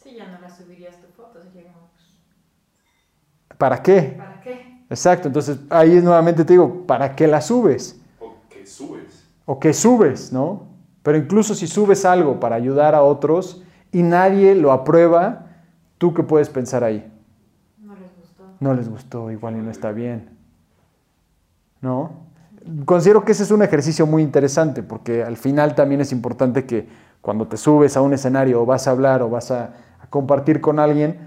Sí, 0.02 0.14
ya 0.16 0.26
no 0.26 0.40
la 0.40 0.48
subirías 0.48 0.98
tu 1.02 1.08
foto, 1.08 1.42
sería 1.42 1.70
como, 1.70 1.90
pues, 1.90 3.58
¿Para 3.58 3.82
qué? 3.82 4.14
¿para 4.16 4.40
qué? 4.40 4.84
Exacto, 4.88 5.28
entonces 5.28 5.58
ahí 5.68 6.00
nuevamente 6.00 6.46
te 6.46 6.54
digo, 6.54 6.86
¿para 6.86 7.14
qué 7.14 7.26
la 7.26 7.42
subes? 7.42 8.00
O 8.20 8.36
que 8.48 8.66
subes. 8.66 9.01
O 9.52 9.60
que 9.60 9.74
subes, 9.74 10.32
¿no? 10.32 10.62
Pero 11.02 11.18
incluso 11.18 11.54
si 11.54 11.66
subes 11.66 12.06
algo 12.06 12.40
para 12.40 12.56
ayudar 12.56 12.94
a 12.94 13.02
otros 13.02 13.62
y 13.92 14.02
nadie 14.02 14.54
lo 14.54 14.72
aprueba, 14.72 15.44
¿tú 15.98 16.14
qué 16.14 16.22
puedes 16.22 16.48
pensar 16.48 16.82
ahí? 16.82 17.12
No 17.78 17.92
les 17.92 18.16
gustó. 18.16 18.44
No 18.60 18.72
les 18.72 18.88
gustó, 18.88 19.30
igual 19.30 19.58
y 19.58 19.60
no 19.60 19.70
está 19.70 19.92
bien. 19.92 20.30
¿No? 21.82 22.12
Considero 22.86 23.26
que 23.26 23.32
ese 23.32 23.42
es 23.42 23.50
un 23.50 23.60
ejercicio 23.60 24.06
muy 24.06 24.22
interesante 24.22 24.82
porque 24.82 25.22
al 25.22 25.36
final 25.36 25.74
también 25.74 26.00
es 26.00 26.12
importante 26.12 26.64
que 26.64 26.88
cuando 27.20 27.46
te 27.46 27.58
subes 27.58 27.94
a 27.98 28.00
un 28.00 28.14
escenario 28.14 28.62
o 28.62 28.64
vas 28.64 28.88
a 28.88 28.92
hablar 28.92 29.20
o 29.20 29.28
vas 29.28 29.50
a, 29.50 29.74
a 30.00 30.06
compartir 30.08 30.62
con 30.62 30.78
alguien, 30.78 31.18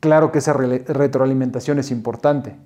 claro 0.00 0.32
que 0.32 0.38
esa 0.38 0.54
retroalimentación 0.54 1.78
es 1.78 1.92
importante. 1.92 2.56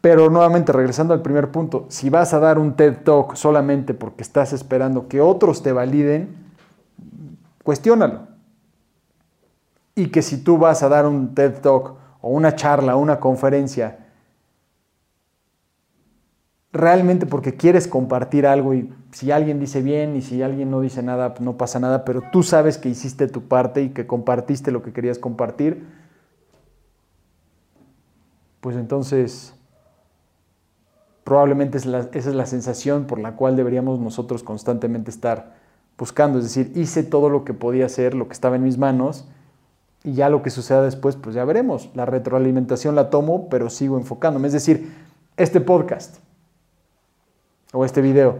Pero 0.00 0.30
nuevamente, 0.30 0.72
regresando 0.72 1.12
al 1.12 1.20
primer 1.20 1.50
punto, 1.50 1.86
si 1.88 2.08
vas 2.08 2.32
a 2.32 2.38
dar 2.38 2.58
un 2.58 2.74
TED 2.74 3.02
Talk 3.04 3.34
solamente 3.34 3.92
porque 3.92 4.22
estás 4.22 4.52
esperando 4.52 5.08
que 5.08 5.20
otros 5.20 5.62
te 5.62 5.72
validen, 5.72 6.36
cuestiónalo. 7.62 8.28
Y 9.94 10.08
que 10.08 10.22
si 10.22 10.42
tú 10.42 10.56
vas 10.56 10.82
a 10.82 10.88
dar 10.88 11.06
un 11.06 11.34
TED 11.34 11.60
Talk 11.60 11.94
o 12.22 12.30
una 12.30 12.54
charla, 12.54 12.96
una 12.96 13.20
conferencia, 13.20 13.98
realmente 16.72 17.26
porque 17.26 17.56
quieres 17.56 17.86
compartir 17.86 18.46
algo 18.46 18.74
y 18.74 18.92
si 19.12 19.30
alguien 19.32 19.58
dice 19.58 19.82
bien 19.82 20.16
y 20.16 20.22
si 20.22 20.42
alguien 20.42 20.70
no 20.70 20.80
dice 20.80 21.02
nada, 21.02 21.34
no 21.40 21.58
pasa 21.58 21.80
nada, 21.80 22.04
pero 22.04 22.22
tú 22.32 22.42
sabes 22.42 22.78
que 22.78 22.88
hiciste 22.88 23.26
tu 23.26 23.48
parte 23.48 23.82
y 23.82 23.90
que 23.90 24.06
compartiste 24.06 24.70
lo 24.70 24.82
que 24.82 24.92
querías 24.92 25.18
compartir, 25.18 25.86
pues 28.60 28.76
entonces 28.76 29.54
probablemente 31.24 31.78
es 31.78 31.86
la- 31.86 32.08
esa 32.12 32.28
es 32.30 32.34
la 32.34 32.46
sensación 32.46 33.04
por 33.06 33.18
la 33.18 33.36
cual 33.36 33.56
deberíamos 33.56 33.98
nosotros 34.00 34.42
constantemente 34.42 35.10
estar 35.10 35.54
buscando, 35.98 36.38
es 36.38 36.44
decir, 36.44 36.72
hice 36.74 37.02
todo 37.02 37.28
lo 37.28 37.44
que 37.44 37.52
podía 37.54 37.86
hacer, 37.86 38.14
lo 38.14 38.26
que 38.26 38.32
estaba 38.32 38.56
en 38.56 38.62
mis 38.62 38.78
manos, 38.78 39.26
y 40.02 40.14
ya 40.14 40.30
lo 40.30 40.42
que 40.42 40.48
suceda 40.48 40.82
después, 40.82 41.16
pues 41.16 41.34
ya 41.34 41.44
veremos. 41.44 41.90
La 41.94 42.06
retroalimentación 42.06 42.94
la 42.94 43.10
tomo, 43.10 43.48
pero 43.50 43.68
sigo 43.68 43.98
enfocándome. 43.98 44.46
Es 44.46 44.54
decir, 44.54 44.90
este 45.36 45.60
podcast 45.60 46.16
o 47.74 47.84
este 47.84 48.00
video, 48.00 48.38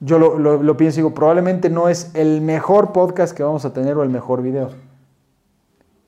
yo 0.00 0.18
lo, 0.20 0.38
lo- 0.38 0.62
lo 0.62 0.76
pienso 0.76 1.00
y 1.00 1.02
digo, 1.02 1.14
probablemente 1.14 1.68
no 1.70 1.88
es 1.88 2.14
el 2.14 2.40
mejor 2.40 2.92
podcast 2.92 3.36
que 3.36 3.42
vamos 3.42 3.64
a 3.64 3.72
tener 3.72 3.96
o 3.96 4.04
el 4.04 4.10
mejor 4.10 4.42
video, 4.42 4.70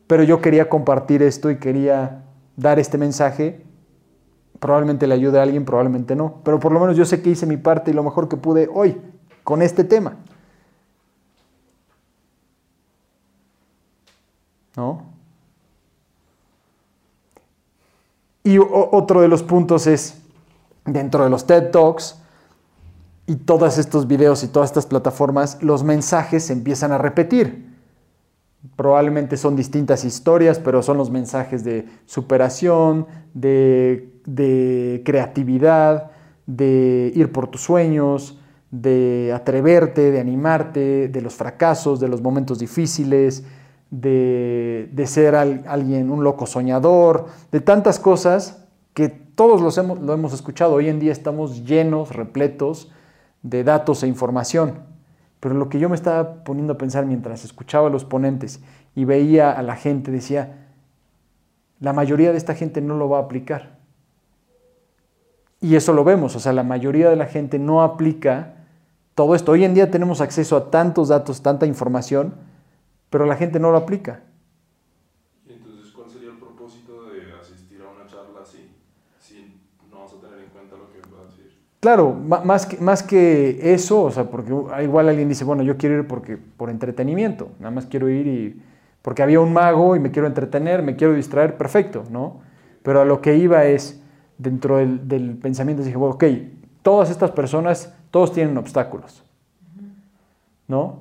pero 0.06 0.22
yo 0.22 0.40
quería 0.40 0.68
compartir 0.68 1.22
esto 1.22 1.50
y 1.50 1.58
quería 1.58 2.22
dar 2.56 2.78
este 2.78 2.98
mensaje. 2.98 3.64
Probablemente 4.60 5.06
le 5.06 5.14
ayude 5.14 5.40
a 5.40 5.42
alguien, 5.42 5.64
probablemente 5.64 6.14
no, 6.14 6.40
pero 6.44 6.60
por 6.60 6.70
lo 6.70 6.78
menos 6.78 6.96
yo 6.96 7.04
sé 7.04 7.22
que 7.22 7.30
hice 7.30 7.46
mi 7.46 7.56
parte 7.56 7.90
y 7.90 7.94
lo 7.94 8.04
mejor 8.04 8.28
que 8.28 8.36
pude 8.36 8.68
hoy 8.72 8.96
con 9.42 9.62
este 9.62 9.82
tema. 9.82 10.16
¿no? 14.76 15.10
Y 18.42 18.58
otro 18.58 19.20
de 19.20 19.28
los 19.28 19.42
puntos 19.42 19.86
es, 19.86 20.22
dentro 20.84 21.24
de 21.24 21.30
los 21.30 21.46
TED 21.46 21.70
Talks 21.70 22.16
y 23.26 23.36
todos 23.36 23.78
estos 23.78 24.06
videos 24.06 24.42
y 24.42 24.48
todas 24.48 24.70
estas 24.70 24.86
plataformas, 24.86 25.62
los 25.62 25.84
mensajes 25.84 26.44
se 26.44 26.52
empiezan 26.52 26.90
a 26.92 26.98
repetir. 26.98 27.70
Probablemente 28.76 29.36
son 29.36 29.56
distintas 29.56 30.04
historias, 30.04 30.58
pero 30.58 30.82
son 30.82 30.96
los 30.96 31.10
mensajes 31.10 31.64
de 31.64 31.86
superación, 32.06 33.06
de, 33.34 34.19
de 34.34 35.02
creatividad, 35.04 36.10
de 36.46 37.12
ir 37.14 37.32
por 37.32 37.48
tus 37.48 37.62
sueños, 37.62 38.38
de 38.70 39.32
atreverte, 39.34 40.10
de 40.10 40.20
animarte, 40.20 41.08
de 41.08 41.20
los 41.20 41.34
fracasos, 41.34 41.98
de 41.98 42.08
los 42.08 42.22
momentos 42.22 42.58
difíciles, 42.58 43.44
de, 43.90 44.88
de 44.92 45.06
ser 45.06 45.34
al- 45.34 45.64
alguien, 45.66 46.10
un 46.10 46.22
loco 46.22 46.46
soñador, 46.46 47.26
de 47.50 47.60
tantas 47.60 47.98
cosas 47.98 48.64
que 48.94 49.08
todos 49.08 49.60
los 49.60 49.76
hemos, 49.78 50.00
lo 50.00 50.12
hemos 50.12 50.32
escuchado. 50.32 50.74
Hoy 50.74 50.88
en 50.88 51.00
día 51.00 51.12
estamos 51.12 51.64
llenos, 51.64 52.14
repletos 52.14 52.92
de 53.42 53.64
datos 53.64 54.02
e 54.02 54.06
información. 54.06 54.74
Pero 55.40 55.54
lo 55.54 55.68
que 55.68 55.80
yo 55.80 55.88
me 55.88 55.96
estaba 55.96 56.44
poniendo 56.44 56.74
a 56.74 56.78
pensar 56.78 57.06
mientras 57.06 57.44
escuchaba 57.44 57.88
a 57.88 57.90
los 57.90 58.04
ponentes 58.04 58.60
y 58.94 59.04
veía 59.06 59.50
a 59.50 59.62
la 59.62 59.74
gente, 59.74 60.10
decía, 60.12 60.68
la 61.80 61.92
mayoría 61.92 62.30
de 62.30 62.36
esta 62.38 62.54
gente 62.54 62.80
no 62.80 62.96
lo 62.96 63.08
va 63.08 63.18
a 63.18 63.22
aplicar. 63.22 63.79
Y 65.60 65.76
eso 65.76 65.92
lo 65.92 66.04
vemos, 66.04 66.34
o 66.36 66.40
sea, 66.40 66.54
la 66.54 66.62
mayoría 66.62 67.10
de 67.10 67.16
la 67.16 67.26
gente 67.26 67.58
no 67.58 67.82
aplica 67.82 68.54
todo 69.14 69.34
esto. 69.34 69.52
Hoy 69.52 69.64
en 69.64 69.74
día 69.74 69.90
tenemos 69.90 70.22
acceso 70.22 70.56
a 70.56 70.70
tantos 70.70 71.08
datos, 71.08 71.42
tanta 71.42 71.66
información, 71.66 72.34
pero 73.10 73.26
la 73.26 73.36
gente 73.36 73.60
no 73.60 73.70
lo 73.70 73.76
aplica. 73.76 74.22
Entonces, 75.46 75.92
¿cuál 75.92 76.08
sería 76.08 76.30
el 76.30 76.38
propósito 76.38 77.10
de 77.10 77.34
asistir 77.38 77.82
a 77.82 77.90
una 77.94 78.06
charla 78.06 78.40
así? 78.42 78.70
Si 79.18 79.60
no 79.90 80.00
vas 80.00 80.14
a 80.14 80.20
tener 80.20 80.38
en 80.38 80.48
cuenta 80.48 80.76
lo 80.76 80.90
que 80.90 81.00
va 81.14 81.24
a 81.24 81.26
decir. 81.26 81.58
Claro, 81.80 82.14
más 82.14 82.64
que, 82.64 82.78
más 82.78 83.02
que 83.02 83.74
eso, 83.74 84.04
o 84.04 84.10
sea, 84.10 84.30
porque 84.30 84.54
igual 84.82 85.10
alguien 85.10 85.28
dice, 85.28 85.44
bueno, 85.44 85.62
yo 85.62 85.76
quiero 85.76 85.96
ir 85.98 86.06
porque, 86.06 86.38
por 86.38 86.70
entretenimiento, 86.70 87.50
nada 87.58 87.70
más 87.70 87.84
quiero 87.84 88.08
ir 88.08 88.26
y 88.26 88.62
porque 89.02 89.22
había 89.22 89.40
un 89.40 89.52
mago 89.52 89.94
y 89.96 90.00
me 90.00 90.10
quiero 90.10 90.26
entretener, 90.26 90.82
me 90.82 90.96
quiero 90.96 91.12
distraer, 91.12 91.58
perfecto, 91.58 92.04
¿no? 92.10 92.40
Pero 92.82 93.02
a 93.02 93.04
lo 93.04 93.20
que 93.20 93.36
iba 93.36 93.64
es, 93.64 94.00
dentro 94.40 94.78
del, 94.78 95.38
pensamiento, 95.40 95.82
dije, 95.82 95.96
bueno, 95.96 96.14
ok, 96.14 96.24
todas 96.82 97.10
estas 97.10 97.30
personas, 97.30 97.92
todos 98.10 98.32
tienen 98.32 98.56
obstáculos, 98.56 99.22
¿no? 100.66 101.00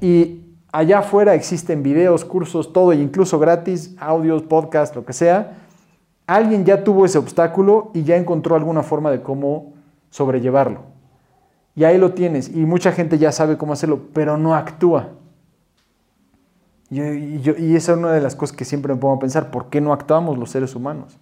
Y 0.00 0.42
allá 0.70 1.00
afuera 1.00 1.34
existen 1.34 1.82
videos, 1.82 2.24
cursos, 2.24 2.72
todo, 2.72 2.92
e 2.92 2.96
incluso 2.96 3.38
gratis, 3.38 3.96
audios, 3.98 4.42
podcast, 4.42 4.94
lo 4.94 5.04
que 5.04 5.12
sea. 5.12 5.58
Alguien 6.26 6.64
ya 6.64 6.84
tuvo 6.84 7.04
ese 7.04 7.18
obstáculo 7.18 7.90
y 7.94 8.04
ya 8.04 8.16
encontró 8.16 8.54
alguna 8.54 8.82
forma 8.82 9.10
de 9.10 9.22
cómo 9.22 9.72
sobrellevarlo. 10.10 10.82
Y 11.74 11.84
ahí 11.84 11.98
lo 11.98 12.12
tienes. 12.12 12.48
Y 12.48 12.64
mucha 12.64 12.92
gente 12.92 13.18
ya 13.18 13.32
sabe 13.32 13.56
cómo 13.56 13.72
hacerlo, 13.72 14.00
pero 14.12 14.36
no 14.36 14.54
actúa. 14.54 15.08
Y, 16.90 17.00
y 17.00 17.76
esa 17.76 17.92
es 17.92 17.98
una 17.98 18.12
de 18.12 18.20
las 18.20 18.36
cosas 18.36 18.56
que 18.56 18.64
siempre 18.64 18.94
me 18.94 19.00
pongo 19.00 19.16
a 19.16 19.18
pensar, 19.18 19.50
¿por 19.50 19.66
qué 19.66 19.80
no 19.80 19.92
actuamos 19.92 20.38
los 20.38 20.50
seres 20.50 20.76
humanos? 20.76 21.18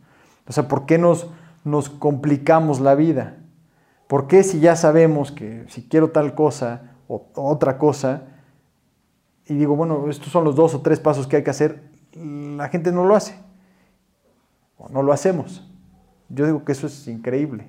O 0.50 0.52
sea, 0.52 0.66
¿por 0.66 0.84
qué 0.84 0.98
nos, 0.98 1.28
nos 1.62 1.88
complicamos 1.88 2.80
la 2.80 2.96
vida? 2.96 3.36
¿Por 4.08 4.26
qué 4.26 4.42
si 4.42 4.58
ya 4.58 4.74
sabemos 4.74 5.30
que 5.30 5.64
si 5.68 5.86
quiero 5.86 6.10
tal 6.10 6.34
cosa 6.34 6.96
o 7.06 7.28
otra 7.36 7.78
cosa, 7.78 8.24
y 9.46 9.54
digo, 9.54 9.76
bueno, 9.76 10.10
estos 10.10 10.32
son 10.32 10.42
los 10.42 10.56
dos 10.56 10.74
o 10.74 10.80
tres 10.80 10.98
pasos 10.98 11.28
que 11.28 11.36
hay 11.36 11.44
que 11.44 11.50
hacer, 11.50 11.84
la 12.14 12.68
gente 12.68 12.90
no 12.90 13.04
lo 13.04 13.14
hace? 13.14 13.40
O 14.76 14.88
no 14.88 15.04
lo 15.04 15.12
hacemos. 15.12 15.70
Yo 16.28 16.46
digo 16.46 16.64
que 16.64 16.72
eso 16.72 16.88
es 16.88 17.06
increíble. 17.06 17.68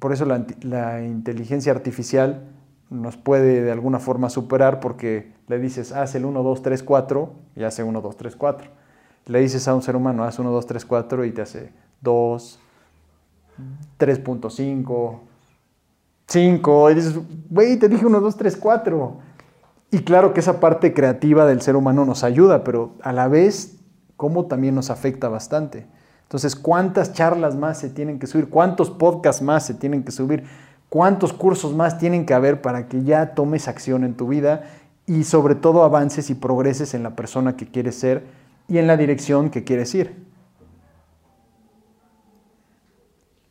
Por 0.00 0.12
eso 0.12 0.24
la, 0.24 0.44
la 0.62 1.04
inteligencia 1.04 1.70
artificial 1.70 2.42
nos 2.90 3.16
puede 3.16 3.62
de 3.62 3.70
alguna 3.70 4.00
forma 4.00 4.30
superar 4.30 4.80
porque 4.80 5.32
le 5.46 5.60
dices, 5.60 5.92
haz 5.92 6.16
el 6.16 6.24
1, 6.24 6.42
2, 6.42 6.60
3, 6.60 6.82
4 6.82 7.32
y 7.54 7.62
hace 7.62 7.84
1, 7.84 8.00
2, 8.00 8.16
3, 8.16 8.34
4. 8.34 8.87
Le 9.28 9.40
dices 9.40 9.68
a 9.68 9.74
un 9.74 9.82
ser 9.82 9.94
humano, 9.94 10.24
haz 10.24 10.38
1, 10.38 10.50
2, 10.50 10.66
3, 10.66 10.84
4 10.84 11.24
y 11.26 11.32
te 11.32 11.42
hace 11.42 11.72
2, 12.00 12.58
3.5, 13.98 15.18
5. 16.26 16.90
Y 16.90 16.94
dices, 16.94 17.14
güey, 17.50 17.78
te 17.78 17.88
dije 17.88 18.06
1, 18.06 18.20
2, 18.20 18.36
3, 18.36 18.56
4. 18.56 19.16
Y 19.90 19.98
claro 20.00 20.32
que 20.32 20.40
esa 20.40 20.60
parte 20.60 20.94
creativa 20.94 21.46
del 21.46 21.60
ser 21.60 21.76
humano 21.76 22.04
nos 22.04 22.24
ayuda, 22.24 22.64
pero 22.64 22.94
a 23.02 23.12
la 23.12 23.28
vez, 23.28 23.76
cómo 24.16 24.46
también 24.46 24.74
nos 24.74 24.90
afecta 24.90 25.28
bastante. 25.28 25.86
Entonces, 26.22 26.56
¿cuántas 26.56 27.12
charlas 27.12 27.54
más 27.54 27.78
se 27.78 27.88
tienen 27.90 28.18
que 28.18 28.26
subir? 28.26 28.48
¿Cuántos 28.48 28.90
podcasts 28.90 29.42
más 29.42 29.64
se 29.64 29.74
tienen 29.74 30.04
que 30.04 30.10
subir? 30.10 30.44
¿Cuántos 30.88 31.32
cursos 31.32 31.74
más 31.74 31.98
tienen 31.98 32.26
que 32.26 32.34
haber 32.34 32.62
para 32.62 32.88
que 32.88 33.02
ya 33.02 33.34
tomes 33.34 33.68
acción 33.68 34.04
en 34.04 34.14
tu 34.14 34.28
vida 34.28 34.64
y 35.06 35.24
sobre 35.24 35.54
todo 35.54 35.84
avances 35.84 36.28
y 36.30 36.34
progreses 36.34 36.92
en 36.94 37.02
la 37.02 37.16
persona 37.16 37.56
que 37.56 37.66
quieres 37.66 37.98
ser 37.98 38.24
y 38.68 38.78
en 38.78 38.86
la 38.86 38.96
dirección 38.96 39.50
que 39.50 39.64
quieres 39.64 39.94
ir? 39.94 40.28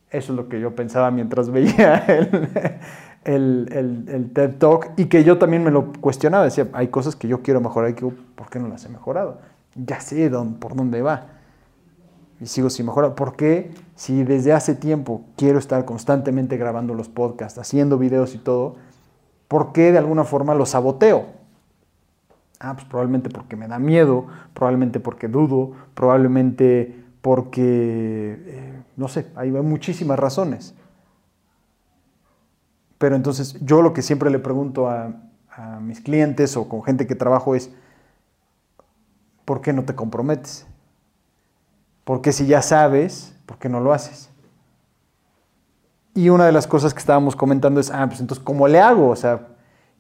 Eso 0.10 0.32
es 0.32 0.38
lo 0.38 0.48
que 0.48 0.60
yo 0.60 0.76
pensaba 0.76 1.12
mientras 1.12 1.50
veía 1.52 2.06
el, 3.26 3.68
el, 3.74 4.06
el, 4.08 4.32
TED 4.32 4.56
Talk 4.58 4.92
y 4.96 5.06
que 5.06 5.24
yo 5.24 5.38
también 5.38 5.64
me 5.64 5.72
lo 5.72 5.92
cuestionaba. 6.00 6.46
Decía, 6.46 6.68
hay 6.74 6.88
cosas 6.88 7.16
que 7.16 7.28
yo 7.28 7.42
quiero 7.42 7.60
mejorar 7.60 7.90
y 7.92 7.94
que, 7.94 8.06
¿por 8.06 8.50
qué 8.50 8.60
no 8.60 8.68
las 8.68 8.86
he 8.86 8.90
mejorado? 8.90 9.40
Ya 9.76 10.00
sé 10.00 10.30
dónde, 10.30 10.60
por 10.60 10.76
dónde 10.76 11.02
va. 11.02 11.28
Y 12.40 12.46
sigo 12.46 12.70
sin 12.70 12.86
mejorar. 12.86 13.16
¿Por 13.16 13.36
qué? 13.36 13.72
Si 13.96 14.24
desde 14.24 14.54
hace 14.54 14.76
tiempo 14.76 15.24
quiero 15.36 15.60
estar 15.60 15.84
constantemente 15.86 16.56
grabando 16.58 16.94
los 16.94 17.10
podcasts, 17.10 17.58
haciendo 17.58 17.98
videos 17.98 18.36
y 18.36 18.38
todo, 18.38 18.76
¿por 19.48 19.74
qué 19.74 19.92
de 19.92 19.98
alguna 19.98 20.24
forma 20.24 20.54
los 20.54 20.70
saboteo? 20.70 21.37
Ah, 22.60 22.74
pues 22.74 22.86
probablemente 22.86 23.30
porque 23.30 23.56
me 23.56 23.68
da 23.68 23.78
miedo, 23.78 24.28
probablemente 24.54 25.00
porque 25.00 25.28
dudo, 25.28 25.74
probablemente 25.94 27.04
porque, 27.22 28.42
eh, 28.46 28.84
no 28.96 29.08
sé, 29.08 29.28
hay 29.36 29.52
muchísimas 29.52 30.18
razones. 30.18 30.74
Pero 32.98 33.16
entonces 33.16 33.58
yo 33.64 33.82
lo 33.82 33.94
que 33.94 34.02
siempre 34.02 34.32
le 34.32 34.40
pregunto 34.40 34.90
a, 34.90 35.14
a 35.50 35.80
mis 35.80 36.02
clientes 36.02 36.58
o 36.58 36.68
con 36.68 36.84
gente 36.84 37.06
que 37.06 37.16
trabajo 37.16 37.54
es, 37.54 37.72
¿por 39.46 39.62
qué 39.62 39.72
no 39.72 39.84
te 39.84 39.96
comprometes? 39.96 40.66
Porque 42.04 42.32
si 42.32 42.48
ya 42.48 42.62
sabes, 42.62 43.36
¿por 43.46 43.58
qué 43.58 43.70
no 43.70 43.80
lo 43.80 43.94
haces? 43.94 44.30
Y 46.14 46.30
una 46.30 46.46
de 46.46 46.52
las 46.52 46.66
cosas 46.66 46.94
que 46.94 47.00
estábamos 47.00 47.36
comentando 47.36 47.80
es, 47.80 47.92
ah, 47.92 48.08
pues 48.08 48.20
entonces, 48.20 48.44
¿cómo 48.44 48.68
le 48.68 48.80
hago? 48.80 49.10
O 49.10 49.16
sea, 49.16 49.50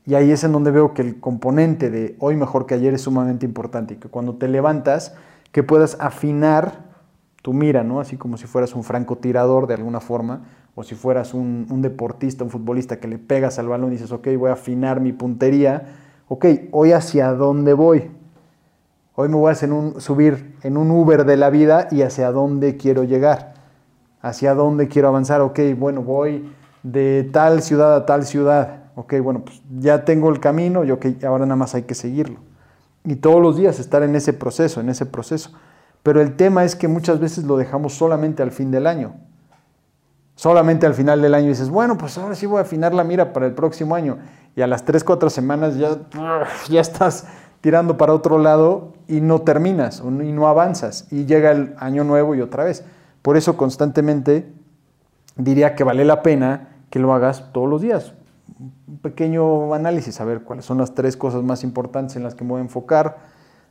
y 0.07 0.15
ahí 0.15 0.31
es 0.31 0.45
en 0.45 0.53
donde 0.53 0.71
veo 0.71 0.93
que 0.93 1.01
el 1.01 1.19
componente 1.19 1.91
de 1.91 2.15
hoy 2.19 2.37
mejor 2.37 2.65
que 2.65 2.73
ayer 2.73 2.93
es 2.93 3.01
sumamente 3.01 3.45
importante 3.45 3.95
y 3.95 3.97
que 3.97 4.07
cuando 4.07 4.35
te 4.35 4.47
levantas, 4.47 5.13
que 5.51 5.63
puedas 5.63 5.97
afinar 5.99 6.85
tu 7.41 7.51
mira, 7.51 7.83
¿no? 7.83 7.99
Así 7.99 8.15
como 8.15 8.37
si 8.37 8.47
fueras 8.47 8.73
un 8.73 8.85
francotirador 8.85 9.67
de 9.67 9.73
alguna 9.73 9.99
forma, 9.99 10.45
o 10.75 10.83
si 10.83 10.95
fueras 10.95 11.33
un, 11.33 11.81
deportista, 11.81 12.45
un 12.45 12.49
futbolista 12.49 13.01
que 13.01 13.09
le 13.09 13.17
pegas 13.17 13.59
al 13.59 13.67
balón 13.67 13.89
y 13.89 13.95
dices, 13.97 14.13
ok, 14.13 14.29
voy 14.37 14.49
a 14.49 14.53
afinar 14.53 15.01
mi 15.01 15.11
puntería, 15.11 15.95
ok, 16.29 16.45
hoy 16.71 16.93
hacia 16.93 17.33
dónde 17.33 17.73
voy. 17.73 18.09
Hoy 19.15 19.27
me 19.27 19.35
voy 19.35 19.51
a 19.51 19.55
subir 19.55 20.55
en 20.63 20.77
un 20.77 20.89
Uber 20.89 21.25
de 21.25 21.35
la 21.35 21.49
vida 21.49 21.89
y 21.91 22.03
hacia 22.03 22.31
dónde 22.31 22.77
quiero 22.77 23.03
llegar, 23.03 23.55
hacia 24.21 24.53
dónde 24.53 24.87
quiero 24.87 25.09
avanzar, 25.09 25.41
ok, 25.41 25.59
bueno, 25.77 26.01
voy 26.01 26.49
de 26.83 27.27
tal 27.33 27.61
ciudad 27.61 27.93
a 27.93 28.05
tal 28.05 28.25
ciudad, 28.25 28.86
ok, 28.97 29.13
bueno, 29.21 29.45
pues 29.45 29.61
ya 29.79 30.03
tengo 30.03 30.29
el 30.29 30.41
camino 30.41 30.83
y 30.83 30.91
ok, 30.91 31.05
ahora 31.25 31.45
nada 31.45 31.55
más 31.55 31.73
hay 31.73 31.83
que 31.83 31.95
seguirlo. 31.95 32.39
Y 33.05 33.15
todos 33.15 33.41
los 33.41 33.55
días 33.55 33.79
estar 33.79 34.03
en 34.03 34.15
ese 34.15 34.33
proceso, 34.33 34.81
en 34.81 34.89
ese 34.89 35.05
proceso. 35.05 35.51
Pero 36.03 36.21
el 36.21 36.35
tema 36.35 36.65
es 36.65 36.75
que 36.75 36.89
muchas 36.89 37.19
veces 37.19 37.45
lo 37.45 37.55
dejamos 37.55 37.93
solamente 37.93 38.43
al 38.43 38.51
fin 38.51 38.71
del 38.71 38.85
año 38.85 39.13
solamente 40.37 40.85
al 40.85 40.93
final 40.93 41.21
del 41.21 41.33
año 41.33 41.49
dices, 41.49 41.69
bueno, 41.69 41.97
pues 41.97 42.17
ahora 42.17 42.35
sí 42.35 42.45
voy 42.45 42.59
a 42.59 42.61
afinar 42.61 42.93
la 42.93 43.03
mira 43.03 43.33
para 43.33 43.47
el 43.47 43.53
próximo 43.53 43.95
año. 43.95 44.19
Y 44.55 44.61
a 44.61 44.67
las 44.67 44.85
3, 44.85 45.03
4 45.03 45.29
semanas 45.29 45.75
ya, 45.75 45.97
ya 46.69 46.79
estás 46.79 47.27
tirando 47.59 47.97
para 47.97 48.13
otro 48.13 48.37
lado 48.37 48.93
y 49.07 49.19
no 49.19 49.41
terminas 49.41 50.01
y 50.05 50.31
no 50.31 50.47
avanzas. 50.47 51.07
Y 51.11 51.25
llega 51.25 51.51
el 51.51 51.75
año 51.79 52.03
nuevo 52.03 52.35
y 52.35 52.41
otra 52.41 52.63
vez. 52.63 52.85
Por 53.21 53.35
eso 53.35 53.57
constantemente 53.57 54.47
diría 55.35 55.75
que 55.75 55.83
vale 55.83 56.05
la 56.05 56.21
pena 56.21 56.69
que 56.91 56.99
lo 56.99 57.13
hagas 57.13 57.51
todos 57.51 57.67
los 57.67 57.81
días. 57.81 58.13
Un 58.59 58.97
pequeño 58.99 59.73
análisis, 59.73 60.19
a 60.21 60.25
ver 60.25 60.41
cuáles 60.41 60.65
son 60.65 60.77
las 60.77 60.93
tres 60.93 61.17
cosas 61.17 61.43
más 61.43 61.63
importantes 61.63 62.15
en 62.15 62.23
las 62.23 62.35
que 62.35 62.43
me 62.43 62.51
voy 62.51 62.59
a 62.59 62.63
enfocar, 62.63 63.17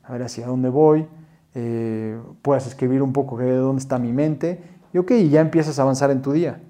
a 0.04 0.12
ver 0.12 0.23
hacia 0.23 0.47
dónde 0.47 0.68
voy. 0.68 1.06
Eh, 1.54 2.21
puedas 2.42 2.66
escribir 2.66 3.02
un 3.02 3.12
poco 3.12 3.38
de 3.38 3.56
dónde 3.56 3.80
está 3.80 3.99
mi 3.99 4.12
mente 4.12 4.61
y 4.92 4.99
ok, 4.99 5.12
ya 5.30 5.40
empiezas 5.40 5.78
a 5.78 5.83
avanzar 5.83 6.11
en 6.11 6.23
tu 6.23 6.33
día. 6.33 6.61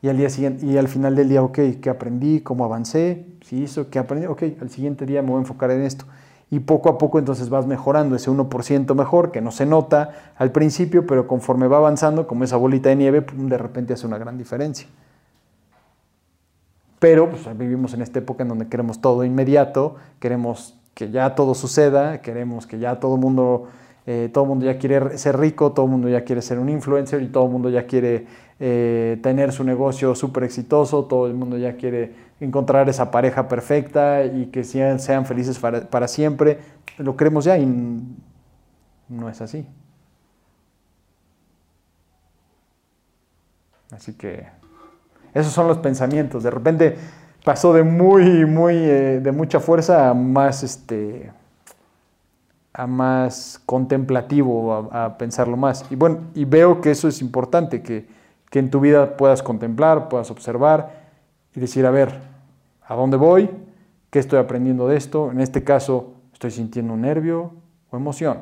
Y 0.00 0.08
al 0.08 0.16
día 0.16 0.30
siguiente, 0.30 0.64
y 0.64 0.78
al 0.78 0.86
final 0.86 1.16
del 1.16 1.28
día, 1.28 1.42
ok, 1.42 1.58
¿qué 1.80 1.90
aprendí? 1.90 2.40
¿Cómo 2.40 2.64
avancé? 2.64 3.26
¿Sí 3.42 3.62
hizo? 3.62 3.90
¿Qué 3.90 3.98
aprendí? 3.98 4.26
Ok, 4.26 4.44
al 4.60 4.70
siguiente 4.70 5.04
día 5.06 5.22
me 5.22 5.30
voy 5.30 5.38
a 5.38 5.40
enfocar 5.40 5.72
en 5.72 5.82
esto. 5.82 6.04
Y 6.50 6.60
poco 6.60 6.88
a 6.88 6.96
poco 6.96 7.18
entonces 7.18 7.50
vas 7.50 7.66
mejorando 7.66 8.14
ese 8.14 8.30
1% 8.30 8.94
mejor, 8.94 9.32
que 9.32 9.40
no 9.40 9.50
se 9.50 9.66
nota 9.66 10.32
al 10.36 10.52
principio, 10.52 11.06
pero 11.06 11.26
conforme 11.26 11.66
va 11.66 11.78
avanzando, 11.78 12.26
como 12.26 12.44
esa 12.44 12.56
bolita 12.56 12.88
de 12.88 12.96
nieve, 12.96 13.26
de 13.32 13.58
repente 13.58 13.92
hace 13.92 14.06
una 14.06 14.18
gran 14.18 14.38
diferencia. 14.38 14.86
Pero 16.98 17.30
pues, 17.30 17.56
vivimos 17.56 17.94
en 17.94 18.02
esta 18.02 18.18
época 18.18 18.42
en 18.42 18.48
donde 18.48 18.68
queremos 18.68 19.00
todo 19.00 19.24
inmediato, 19.24 19.96
queremos 20.18 20.76
que 20.94 21.10
ya 21.10 21.34
todo 21.34 21.54
suceda, 21.54 22.20
queremos 22.22 22.66
que 22.66 22.78
ya 22.78 22.98
todo 22.98 23.16
mundo 23.16 23.68
eh, 24.10 24.30
todo 24.32 24.46
mundo 24.46 24.64
ya 24.64 24.78
quiere 24.78 25.18
ser 25.18 25.38
rico, 25.38 25.72
todo 25.72 25.84
el 25.84 25.92
mundo 25.92 26.08
ya 26.08 26.24
quiere 26.24 26.40
ser 26.40 26.58
un 26.58 26.70
influencer 26.70 27.20
y 27.20 27.26
todo 27.26 27.44
el 27.44 27.50
mundo 27.50 27.68
ya 27.68 27.86
quiere 27.86 28.24
eh, 28.58 29.18
tener 29.22 29.52
su 29.52 29.64
negocio 29.64 30.14
súper 30.14 30.44
exitoso, 30.44 31.04
todo 31.04 31.26
el 31.26 31.34
mundo 31.34 31.58
ya 31.58 31.76
quiere 31.76 32.14
encontrar 32.40 32.88
esa 32.88 33.10
pareja 33.10 33.48
perfecta 33.48 34.24
y 34.24 34.46
que 34.46 34.64
sean, 34.64 34.98
felices 35.26 35.58
para, 35.58 36.08
siempre. 36.08 36.58
Lo 36.96 37.16
creemos 37.16 37.44
ya 37.44 37.58
y 37.58 37.66
no 39.10 39.28
es 39.28 39.42
así. 39.42 39.66
Así 43.90 44.14
que 44.14 44.46
esos 45.34 45.52
son 45.52 45.68
los 45.68 45.78
pensamientos. 45.78 46.42
De 46.42 46.50
repente 46.50 46.96
pasó 47.44 47.72
de 47.72 47.82
muy, 47.82 48.44
muy, 48.46 48.74
eh, 48.74 49.20
de 49.22 49.32
mucha 49.32 49.60
fuerza 49.60 50.10
a 50.10 50.14
más, 50.14 50.62
este, 50.62 51.30
a 52.72 52.86
más 52.86 53.60
contemplativo, 53.64 54.90
a, 54.92 55.16
pensarlo 55.18 55.56
más. 55.56 55.84
Y 55.90 55.96
bueno, 55.96 56.20
y 56.34 56.44
veo 56.44 56.80
que 56.80 56.90
eso 56.90 57.08
es 57.08 57.20
importante, 57.20 57.82
que, 57.82 58.06
que 58.50 58.58
en 58.58 58.70
tu 58.70 58.80
vida 58.80 59.16
puedas 59.16 59.42
contemplar, 59.42 60.08
puedas 60.08 60.30
observar 60.30 61.08
y 61.54 61.60
decir, 61.60 61.86
a 61.86 61.90
ver, 61.90 62.20
¿a 62.86 62.94
dónde 62.94 63.16
voy? 63.16 63.50
¿Qué 64.10 64.18
estoy 64.18 64.38
aprendiendo 64.38 64.88
de 64.88 64.96
esto? 64.96 65.30
En 65.30 65.40
este 65.40 65.64
caso, 65.64 66.14
¿estoy 66.32 66.50
sintiendo 66.50 66.94
un 66.94 67.02
nervio 67.02 67.52
o 67.90 67.96
emoción? 67.96 68.38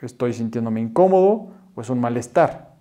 ¿Estoy 0.00 0.32
sintiéndome 0.32 0.80
incómodo 0.80 1.48
o 1.74 1.80
es 1.80 1.88
un 1.88 2.00
malestar? 2.00 2.71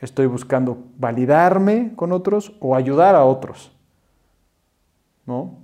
¿Estoy 0.00 0.26
buscando 0.26 0.78
validarme 0.96 1.92
con 1.96 2.12
otros 2.12 2.52
o 2.60 2.76
ayudar 2.76 3.16
a 3.16 3.24
otros? 3.24 3.72
¿No? 5.26 5.56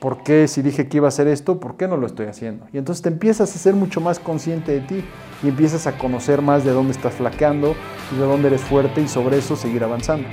¿Por 0.00 0.24
qué 0.24 0.48
si 0.48 0.62
dije 0.62 0.88
que 0.88 0.96
iba 0.96 1.06
a 1.06 1.10
hacer 1.10 1.28
esto, 1.28 1.60
por 1.60 1.76
qué 1.76 1.86
no 1.86 1.96
lo 1.96 2.06
estoy 2.06 2.26
haciendo? 2.26 2.66
Y 2.72 2.78
entonces 2.78 3.02
te 3.02 3.08
empiezas 3.08 3.54
a 3.54 3.58
ser 3.58 3.74
mucho 3.74 4.00
más 4.00 4.18
consciente 4.18 4.72
de 4.72 4.80
ti 4.80 5.04
y 5.42 5.48
empiezas 5.48 5.86
a 5.86 5.96
conocer 5.96 6.42
más 6.42 6.64
de 6.64 6.72
dónde 6.72 6.92
estás 6.92 7.14
flaqueando 7.14 7.76
y 8.12 8.18
de 8.18 8.24
dónde 8.24 8.48
eres 8.48 8.62
fuerte 8.62 9.00
y 9.00 9.08
sobre 9.08 9.38
eso 9.38 9.54
seguir 9.54 9.84
avanzando. 9.84 10.26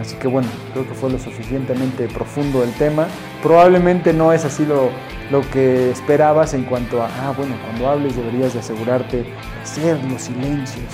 Así 0.00 0.14
que 0.16 0.28
bueno, 0.28 0.48
creo 0.72 0.86
que 0.86 0.94
fue 0.94 1.10
lo 1.10 1.18
suficientemente 1.18 2.06
profundo 2.06 2.62
el 2.62 2.72
tema. 2.74 3.08
Probablemente 3.42 4.12
no 4.12 4.32
es 4.32 4.44
así 4.44 4.64
lo, 4.64 4.90
lo 5.30 5.40
que 5.50 5.90
esperabas 5.90 6.54
en 6.54 6.64
cuanto 6.64 7.02
a, 7.02 7.06
ah, 7.06 7.34
bueno, 7.36 7.56
cuando 7.64 7.88
hables 7.88 8.16
deberías 8.16 8.54
de 8.54 8.60
asegurarte 8.60 9.24
de 9.24 9.34
hacer 9.62 10.02
los 10.04 10.22
silencios, 10.22 10.84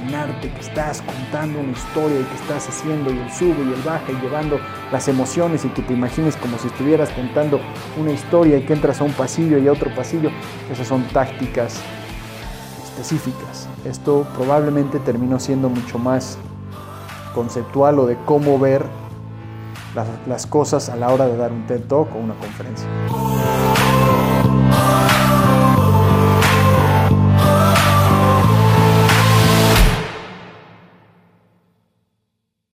imaginarte 0.00 0.50
que 0.50 0.60
estás 0.60 1.02
contando 1.02 1.60
una 1.60 1.72
historia 1.72 2.20
y 2.20 2.24
que 2.24 2.34
estás 2.34 2.68
haciendo 2.68 3.12
y 3.12 3.18
el 3.18 3.30
sube 3.30 3.56
y 3.58 3.72
el 3.72 3.82
baja 3.82 4.10
y 4.10 4.14
llevando 4.22 4.58
las 4.90 5.08
emociones 5.08 5.64
y 5.64 5.68
que 5.68 5.82
te 5.82 5.92
imagines 5.92 6.36
como 6.36 6.58
si 6.58 6.68
estuvieras 6.68 7.10
contando 7.10 7.60
una 8.00 8.12
historia 8.12 8.56
y 8.56 8.62
que 8.62 8.72
entras 8.72 9.00
a 9.00 9.04
un 9.04 9.12
pasillo 9.12 9.58
y 9.58 9.68
a 9.68 9.72
otro 9.72 9.94
pasillo. 9.94 10.30
Esas 10.70 10.88
son 10.88 11.04
tácticas 11.08 11.78
específicas. 12.84 13.68
Esto 13.84 14.26
probablemente 14.34 15.00
terminó 15.00 15.38
siendo 15.38 15.68
mucho 15.68 15.98
más 15.98 16.38
conceptual 17.34 17.98
o 17.98 18.06
de 18.06 18.16
cómo 18.24 18.58
ver 18.58 18.84
las, 19.94 20.06
las 20.26 20.46
cosas 20.46 20.88
a 20.88 20.96
la 20.96 21.12
hora 21.12 21.26
de 21.26 21.36
dar 21.36 21.52
un 21.52 21.66
TED 21.66 21.82
Talk 21.82 22.14
o 22.14 22.18
una 22.18 22.34
conferencia. 22.34 22.88